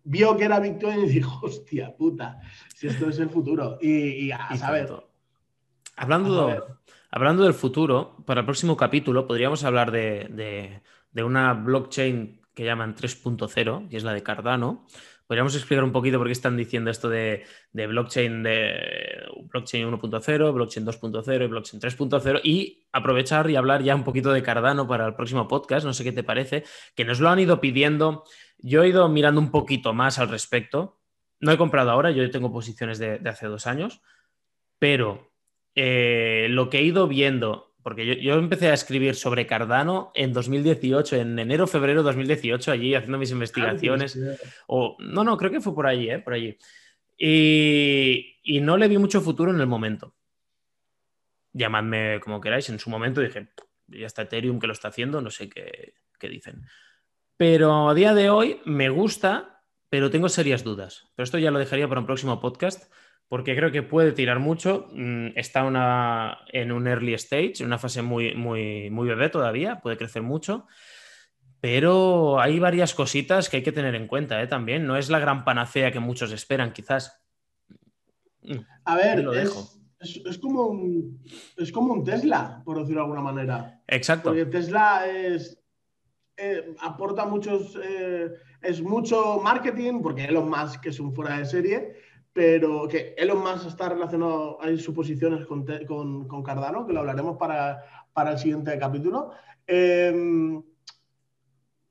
vio 0.05 0.37
que 0.37 0.45
era 0.45 0.61
Bitcoin 0.61 1.03
y 1.03 1.09
dijo, 1.09 1.45
hostia 1.45 1.93
puta, 1.93 2.39
si 2.73 2.87
esto 2.87 3.09
es 3.09 3.19
el 3.19 3.29
futuro. 3.29 3.77
Y, 3.81 4.31
a 4.31 4.55
saber. 4.55 4.89
Hablando, 5.97 6.79
hablando 7.11 7.43
del 7.43 7.53
futuro, 7.53 8.15
para 8.25 8.39
el 8.39 8.45
próximo 8.45 8.77
capítulo 8.77 9.27
podríamos 9.27 9.65
hablar 9.65 9.91
de, 9.91 10.81
de 11.11 11.23
una 11.23 11.53
blockchain 11.53 12.39
que 12.53 12.65
llaman 12.65 12.95
3.0, 12.95 13.89
que 13.89 13.97
es 13.97 14.03
la 14.03 14.13
de 14.13 14.23
Cardano, 14.23 14.85
Podríamos 15.27 15.55
explicar 15.55 15.83
un 15.83 15.91
poquito 15.91 16.17
por 16.17 16.27
qué 16.27 16.33
están 16.33 16.57
diciendo 16.57 16.91
esto 16.91 17.09
de, 17.09 17.45
blockchain 17.71 18.43
de 18.43 19.25
blockchain 19.45 19.89
1.0, 19.89 20.53
blockchain 20.53 20.85
2.0 20.85 21.43
y 21.43 21.47
blockchain 21.47 21.81
3.0 21.81 22.41
y 22.43 22.87
aprovechar 22.91 23.49
y 23.49 23.55
hablar 23.55 23.83
ya 23.83 23.95
un 23.95 24.03
poquito 24.03 24.33
de 24.33 24.43
Cardano 24.43 24.87
para 24.87 25.07
el 25.07 25.15
próximo 25.15 25.47
podcast, 25.47 25.85
no 25.85 25.93
sé 25.93 26.03
qué 26.03 26.11
te 26.11 26.23
parece, 26.23 26.65
que 26.95 27.05
nos 27.05 27.19
lo 27.19 27.29
han 27.29 27.39
ido 27.39 27.61
pidiendo. 27.61 28.25
Yo 28.57 28.83
he 28.83 28.89
ido 28.89 29.07
mirando 29.07 29.39
un 29.39 29.49
poquito 29.49 29.93
más 29.93 30.19
al 30.19 30.29
respecto. 30.29 30.99
No 31.39 31.51
he 31.51 31.57
comprado 31.57 31.91
ahora, 31.91 32.11
yo 32.11 32.29
tengo 32.29 32.51
posiciones 32.51 32.99
de, 32.99 33.19
hace 33.25 33.47
dos 33.47 33.65
años, 33.65 34.01
pero 34.77 35.31
eh, 35.75 36.47
lo 36.49 36.69
que 36.69 36.79
he 36.79 36.83
ido 36.83 37.07
viendo 37.07 37.72
porque 37.83 38.21
yo, 38.21 38.35
empecé 38.35 38.69
a 38.69 38.73
escribir 38.73 39.13
sobre 39.15 39.45
Cardano 39.45 40.11
en 40.15 40.31
2018, 40.31 41.17
en 41.17 41.37
enero, 41.37 41.67
febrero 41.67 42.01
de 42.01 42.05
2018, 42.05 42.71
allí 42.71 42.95
haciendo 42.95 43.17
mis 43.17 43.31
investigaciones. 43.31 44.17
O, 44.67 44.95
no, 44.99 45.25
no, 45.25 45.37
creo 45.37 45.51
que 45.51 45.59
fue 45.59 45.75
por 45.75 45.85
allí, 45.85 46.09
¿eh? 46.09 46.19
Por 46.19 46.33
allí. 46.33 46.57
Y, 47.17 48.39
y 48.41 48.61
no 48.61 48.77
le 48.77 48.87
vi 48.87 48.97
mucho 48.97 49.19
futuro 49.21 49.51
en 49.51 49.59
el 49.59 49.67
momento. 49.67 50.15
Llamadme 51.51 52.21
como 52.21 52.39
queráis. 52.39 52.69
En 52.69 52.79
su 52.79 52.89
momento 52.89 53.19
dije, 53.19 53.49
ya 53.87 54.07
está 54.07 54.21
Ethereum 54.21 54.59
que 54.59 54.67
lo 54.67 54.73
está 54.73 54.87
haciendo, 54.87 55.21
no 55.21 55.29
sé 55.29 55.49
qué, 55.49 55.93
qué 56.17 56.29
dicen. 56.29 56.65
Pero 57.35 57.89
a 57.89 57.93
día 57.93 58.13
de 58.13 58.29
hoy 58.29 58.61
me 58.63 58.87
gusta, 58.87 59.61
pero 59.89 60.09
tengo 60.09 60.29
serias 60.29 60.63
dudas. 60.63 61.11
Pero 61.15 61.25
esto 61.25 61.37
ya 61.37 61.51
lo 61.51 61.59
dejaría 61.59 61.89
para 61.89 61.99
un 61.99 62.07
próximo 62.07 62.39
podcast 62.39 62.91
porque 63.27 63.55
creo 63.55 63.71
que 63.71 63.83
puede 63.83 64.11
tirar 64.11 64.39
mucho. 64.39 64.87
Mm, 64.93 65.29
está 65.35 65.63
una, 65.63 66.39
en 66.51 66.71
un 66.71 66.87
early 66.87 67.13
stage, 67.15 67.63
una 67.63 67.77
fase 67.77 68.01
muy, 68.01 68.35
muy, 68.35 68.89
muy 68.89 69.07
bebé 69.07 69.29
todavía, 69.29 69.79
puede 69.81 69.97
crecer 69.97 70.21
mucho. 70.21 70.67
Pero 71.59 72.41
hay 72.41 72.59
varias 72.59 72.93
cositas 72.93 73.49
que 73.49 73.57
hay 73.57 73.63
que 73.63 73.71
tener 73.71 73.95
en 73.95 74.07
cuenta 74.07 74.41
¿eh? 74.41 74.47
también. 74.47 74.85
No 74.85 74.97
es 74.97 75.09
la 75.09 75.19
gran 75.19 75.45
panacea 75.45 75.91
que 75.91 75.99
muchos 76.01 76.31
esperan, 76.33 76.73
quizás. 76.73 77.23
A 78.83 78.95
ver, 78.97 79.25
es, 80.01 80.37
como 80.39 80.67
un, 80.67 81.23
es 81.55 81.71
como 81.71 81.93
un 81.93 82.03
Tesla, 82.03 82.61
por 82.65 82.79
decirlo 82.79 83.01
de 83.01 83.05
alguna 83.05 83.21
manera. 83.21 83.81
Exacto. 83.87 84.29
Porque 84.29 84.45
Tesla 84.45 85.07
es, 85.07 85.57
eh, 86.35 86.75
aporta 86.81 87.25
muchos, 87.25 87.79
eh, 87.81 88.29
es 88.61 88.81
mucho 88.81 89.39
marketing, 89.41 90.01
porque 90.01 90.25
Elon 90.25 90.49
Musk 90.49 90.85
es 90.87 90.99
un 90.99 91.13
fuera 91.13 91.37
de 91.37 91.45
serie, 91.45 91.95
pero 92.33 92.87
que 92.87 93.13
Elon 93.17 93.39
Musk 93.39 93.67
está 93.67 93.89
relacionado, 93.89 94.57
hay 94.59 94.79
suposiciones 94.79 95.45
con, 95.45 95.65
con, 96.27 96.43
Cardano, 96.43 96.85
que 96.85 96.93
lo 96.93 97.01
hablaremos 97.01 97.37
para, 97.37 97.83
para 98.11 98.31
el 98.31 98.39
siguiente 98.39 98.77
capítulo. 98.79 99.31
Em, 99.67 100.63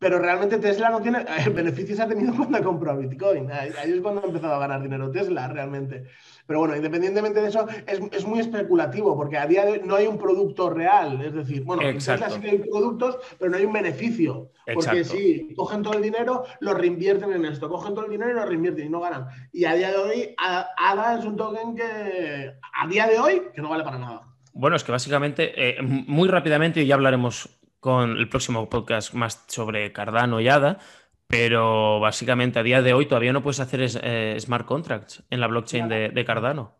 pero 0.03 0.19
realmente 0.19 0.59
Tesla 0.59 0.91
no 0.91 1.01
tiene 1.01 1.25
beneficios 1.55 2.01
ha 2.01 2.09
tenido 2.09 2.35
cuando 2.35 2.59
ha 2.59 2.61
comprado 2.61 2.99
Bitcoin. 2.99 3.49
Ahí, 3.53 3.71
es 3.85 4.01
cuando 4.01 4.21
ha 4.21 4.27
empezado 4.27 4.55
a 4.55 4.59
ganar 4.59 4.83
dinero 4.83 5.12
Tesla 5.12 5.47
realmente. 5.47 6.07
Pero 6.45 6.59
bueno, 6.59 6.75
independientemente 6.75 7.41
de 7.41 7.49
eso, 7.49 7.69
es, 7.87 8.27
muy 8.27 8.41
especulativo 8.41 9.17
porque 9.17 9.38
a 9.38 9.47
día 9.47 9.65
de 9.65 9.73
hoy 9.73 9.83
no 9.85 9.95
hay 9.95 10.09
un 10.09 10.19
producto 10.19 10.71
real. 10.71 11.23
Es 11.23 11.35
decir, 11.35 11.62
bueno, 11.62 11.83
en 11.83 11.99
Tesla 11.99 12.29
sí 12.31 12.41
que 12.41 12.51
hay 12.51 12.59
productos, 12.59 13.17
pero 13.38 13.53
no 13.53 13.59
hay 13.59 13.65
un 13.65 13.73
beneficio. 13.73 14.51
Porque 14.75 15.05
si 15.05 15.55
cogen 15.55 15.85
todo 15.85 15.95
el 15.95 16.03
dinero, 16.03 16.47
lo 16.59 16.75
reinvierten 16.75 17.33
en 17.33 17.45
esto. 17.45 17.69
Cogen 17.69 17.95
todo 17.95 18.07
el 18.07 18.11
dinero 18.11 18.33
y 18.33 18.35
lo 18.35 18.45
reinvierten 18.45 18.87
y 18.87 18.88
no 18.88 19.01
ganan. 19.01 19.29
Y 19.53 19.67
a 19.67 19.75
día 19.75 19.93
de 19.93 19.99
hoy, 19.99 20.35
ADA 20.37 21.21
es 21.21 21.25
un 21.25 21.37
token 21.37 21.77
que 21.77 22.55
a 22.75 22.88
día 22.88 23.07
de 23.07 23.21
hoy 23.21 23.43
que 23.55 23.62
no 23.62 23.69
vale 23.69 23.85
para 23.85 23.99
nada. 23.99 24.23
Bueno, 24.53 24.75
es 24.75 24.83
que 24.83 24.91
básicamente, 24.91 25.53
eh, 25.57 25.81
muy 25.81 26.29
rápidamente, 26.29 26.83
y 26.83 26.87
ya 26.87 26.97
hablaremos 26.97 27.62
con 27.83 28.16
el 28.16 28.29
próximo 28.29 28.71
podcast 28.71 29.12
más 29.12 29.45
sobre 29.49 29.92
Cardano 29.92 30.40
y 30.40 30.49
ADA, 30.49 30.79
pero 31.27 31.99
básicamente 31.99 32.61
a 32.61 32.62
día 32.62 32.81
de 32.81 32.95
hoy 32.95 33.07
todavía 33.07 33.33
no 33.33 33.42
puedes 33.42 33.59
hacer 33.59 33.81
eh, 33.83 34.37
smart 34.38 34.66
contracts 34.66 35.25
en 35.31 35.40
la 35.40 35.49
blockchain 35.49 35.88
de, 35.88 36.25
Cardano. 36.25 36.77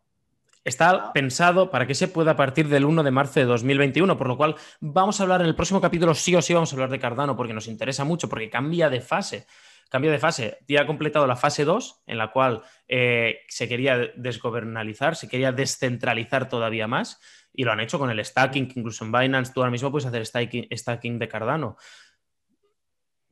Está 0.65 1.13
pensado 1.13 1.73
para 1.73 1.89
que 1.89 1.97
se 1.97 2.07
pueda 2.07 2.31
a 2.31 2.37
partir 2.37 2.69
del 2.69 2.85
1 2.85 3.03
de 3.03 3.11
marzo 3.11 3.41
de 3.41 3.47
2021, 3.47 4.17
por 4.17 4.29
lo 4.29 4.37
cual 4.37 4.55
vamos 4.79 5.19
a 5.19 5.25
hablar 5.25 5.41
en 5.41 5.49
el 5.49 5.57
próximo 5.57 5.81
capítulo, 5.81 6.15
sí 6.15 6.37
o 6.37 6.41
sí 6.41 6.55
vamos 6.55 6.73
a 6.73 6.77
hablar 6.77 6.91
de 6.91 7.01
Cardano, 7.01 7.37
porque 7.37 7.53
nos 7.53 7.67
interesa 7.67 8.05
mucho, 8.05 8.29
porque 8.29 8.49
cambia 8.49 8.89
de 8.89 9.01
fase. 9.01 9.49
Cambia 9.89 10.13
de 10.13 10.19
fase. 10.19 10.59
Ya 10.69 10.83
ha 10.83 10.87
completado 10.87 11.27
la 11.27 11.35
fase 11.35 11.65
2, 11.65 12.05
en 12.07 12.17
la 12.17 12.31
cual 12.31 12.63
eh, 12.87 13.41
se 13.49 13.69
quería 13.69 13.99
desgobernalizar, 14.15 15.17
se 15.17 15.29
quería 15.29 15.51
descentralizar 15.51 16.49
todavía 16.49 16.87
más 16.87 17.21
y 17.55 17.65
lo 17.65 17.73
han 17.73 17.81
hecho 17.81 17.99
con 17.99 18.11
el 18.11 18.25
stacking, 18.25 18.69
que 18.69 18.81
incluso 18.81 19.05
en 19.05 19.13
Binance 19.13 19.53
tú 19.53 19.61
ahora 19.61 19.71
mismo 19.71 19.91
puedes 19.91 20.07
hacer 20.07 20.25
stacking, 20.25 21.19
de 21.19 21.29
Cardano. 21.29 21.77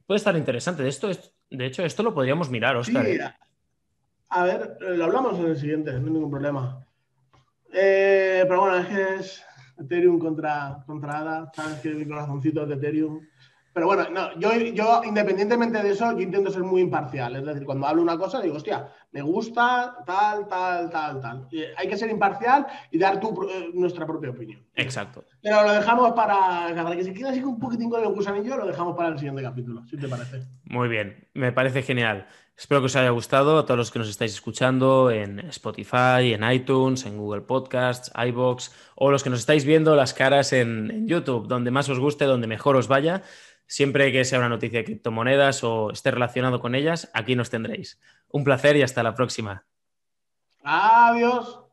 Puede 0.07 0.19
estar 0.19 0.37
interesante. 0.37 0.83
De, 0.83 0.89
esto, 0.89 1.09
de 1.51 1.67
hecho, 1.67 1.85
esto 1.85 2.03
lo 2.03 2.13
podríamos 2.13 2.51
mirar, 2.51 2.77
Oscar. 2.77 3.07
¿eh? 3.07 3.21
A 4.29 4.45
ver, 4.45 4.77
lo 4.81 5.05
hablamos 5.05 5.39
en 5.39 5.47
el 5.47 5.57
siguiente, 5.57 5.93
no 5.93 5.99
hay 5.99 6.13
ningún 6.13 6.31
problema. 6.31 6.87
Eh, 7.73 8.45
pero 8.47 8.61
bueno, 8.61 8.79
es 8.79 8.87
que 8.87 9.15
es 9.15 9.45
Ethereum 9.79 10.19
contra, 10.19 10.83
contra 10.87 11.19
ADA, 11.19 11.53
sabes 11.55 11.81
que 11.81 11.89
el 11.89 12.09
corazoncito 12.09 12.67
de 12.67 12.75
Ethereum. 12.75 13.21
Pero 13.73 13.87
bueno, 13.87 14.09
no, 14.11 14.39
yo, 14.39 14.53
yo 14.57 15.03
independientemente 15.05 15.83
de 15.83 15.91
eso, 15.91 16.13
yo 16.13 16.21
intento 16.21 16.51
ser 16.51 16.63
muy 16.63 16.81
imparcial. 16.81 17.37
Es 17.37 17.45
decir, 17.45 17.65
cuando 17.65 17.87
hablo 17.87 18.03
una 18.03 18.19
cosa, 18.19 18.41
digo, 18.41 18.57
hostia, 18.57 18.89
me 19.13 19.23
gusta 19.23 19.97
tal, 20.05 20.49
tal, 20.49 20.91
tal, 20.91 21.21
tal. 21.21 21.49
hay 21.77 21.89
que 21.89 21.97
ser 21.97 22.11
imparcial 22.11 22.67
y 22.91 22.99
dar 22.99 23.21
tu, 23.21 23.29
eh, 23.49 23.71
nuestra 23.75 24.07
propia 24.07 24.31
opinión. 24.31 24.65
Exacto. 24.75 25.25
Pero 25.43 25.63
lo 25.63 25.73
dejamos 25.73 26.13
para, 26.13 26.75
para 26.75 26.97
que 26.97 27.05
se 27.05 27.13
quede 27.13 27.29
así 27.29 27.43
un 27.43 27.61
poquitín 27.61 27.91
con 27.91 28.03
el 28.03 28.09
gusanillo, 28.09 28.57
lo 28.57 28.67
dejamos 28.67 28.97
para 28.97 29.11
el 29.11 29.19
siguiente 29.19 29.43
capítulo, 29.43 29.85
si 29.87 29.97
te 29.97 30.09
parece. 30.09 30.43
Muy 30.65 30.89
bien, 30.89 31.29
me 31.35 31.53
parece 31.53 31.83
genial. 31.83 32.27
Espero 32.61 32.83
que 32.83 32.87
os 32.87 32.97
haya 32.97 33.09
gustado 33.09 33.59
a 33.59 33.65
todos 33.65 33.79
los 33.79 33.91
que 33.91 33.99
nos 33.99 34.11
estáis 34.11 34.35
escuchando 34.35 35.11
en 35.11 35.41
Spotify, 35.49 36.35
en 36.35 36.45
iTunes, 36.45 37.07
en 37.07 37.17
Google 37.17 37.41
Podcasts, 37.41 38.13
iBox 38.15 38.71
o 38.97 39.11
los 39.11 39.25
que 39.25 39.31
nos 39.31 39.41
estáis 39.41 39.65
viendo 39.65 39.97
las 39.97 40.13
caras 40.13 40.53
en, 40.53 40.91
en 40.91 41.09
YouTube, 41.09 41.49
donde 41.49 41.71
más 41.71 41.89
os 41.89 41.99
guste, 41.99 42.27
donde 42.27 42.47
mejor 42.47 42.77
os 42.77 42.87
vaya. 42.87 43.23
Siempre 43.67 44.13
que 44.13 44.27
sea 44.27 44.41
una 44.41 44.51
noticia 44.51 44.81
de 44.81 44.85
criptomonedas 44.85 45.65
o 45.65 45.91
esté 45.91 46.11
relacionado 46.11 46.61
con 46.61 46.75
ellas, 46.75 47.11
aquí 47.15 47.35
nos 47.35 47.49
tendréis. 47.49 47.99
Un 48.29 48.45
placer 48.45 48.77
y 48.77 48.83
hasta 48.83 49.03
la 49.03 49.15
próxima. 49.15 49.65
Adiós. 50.63 51.70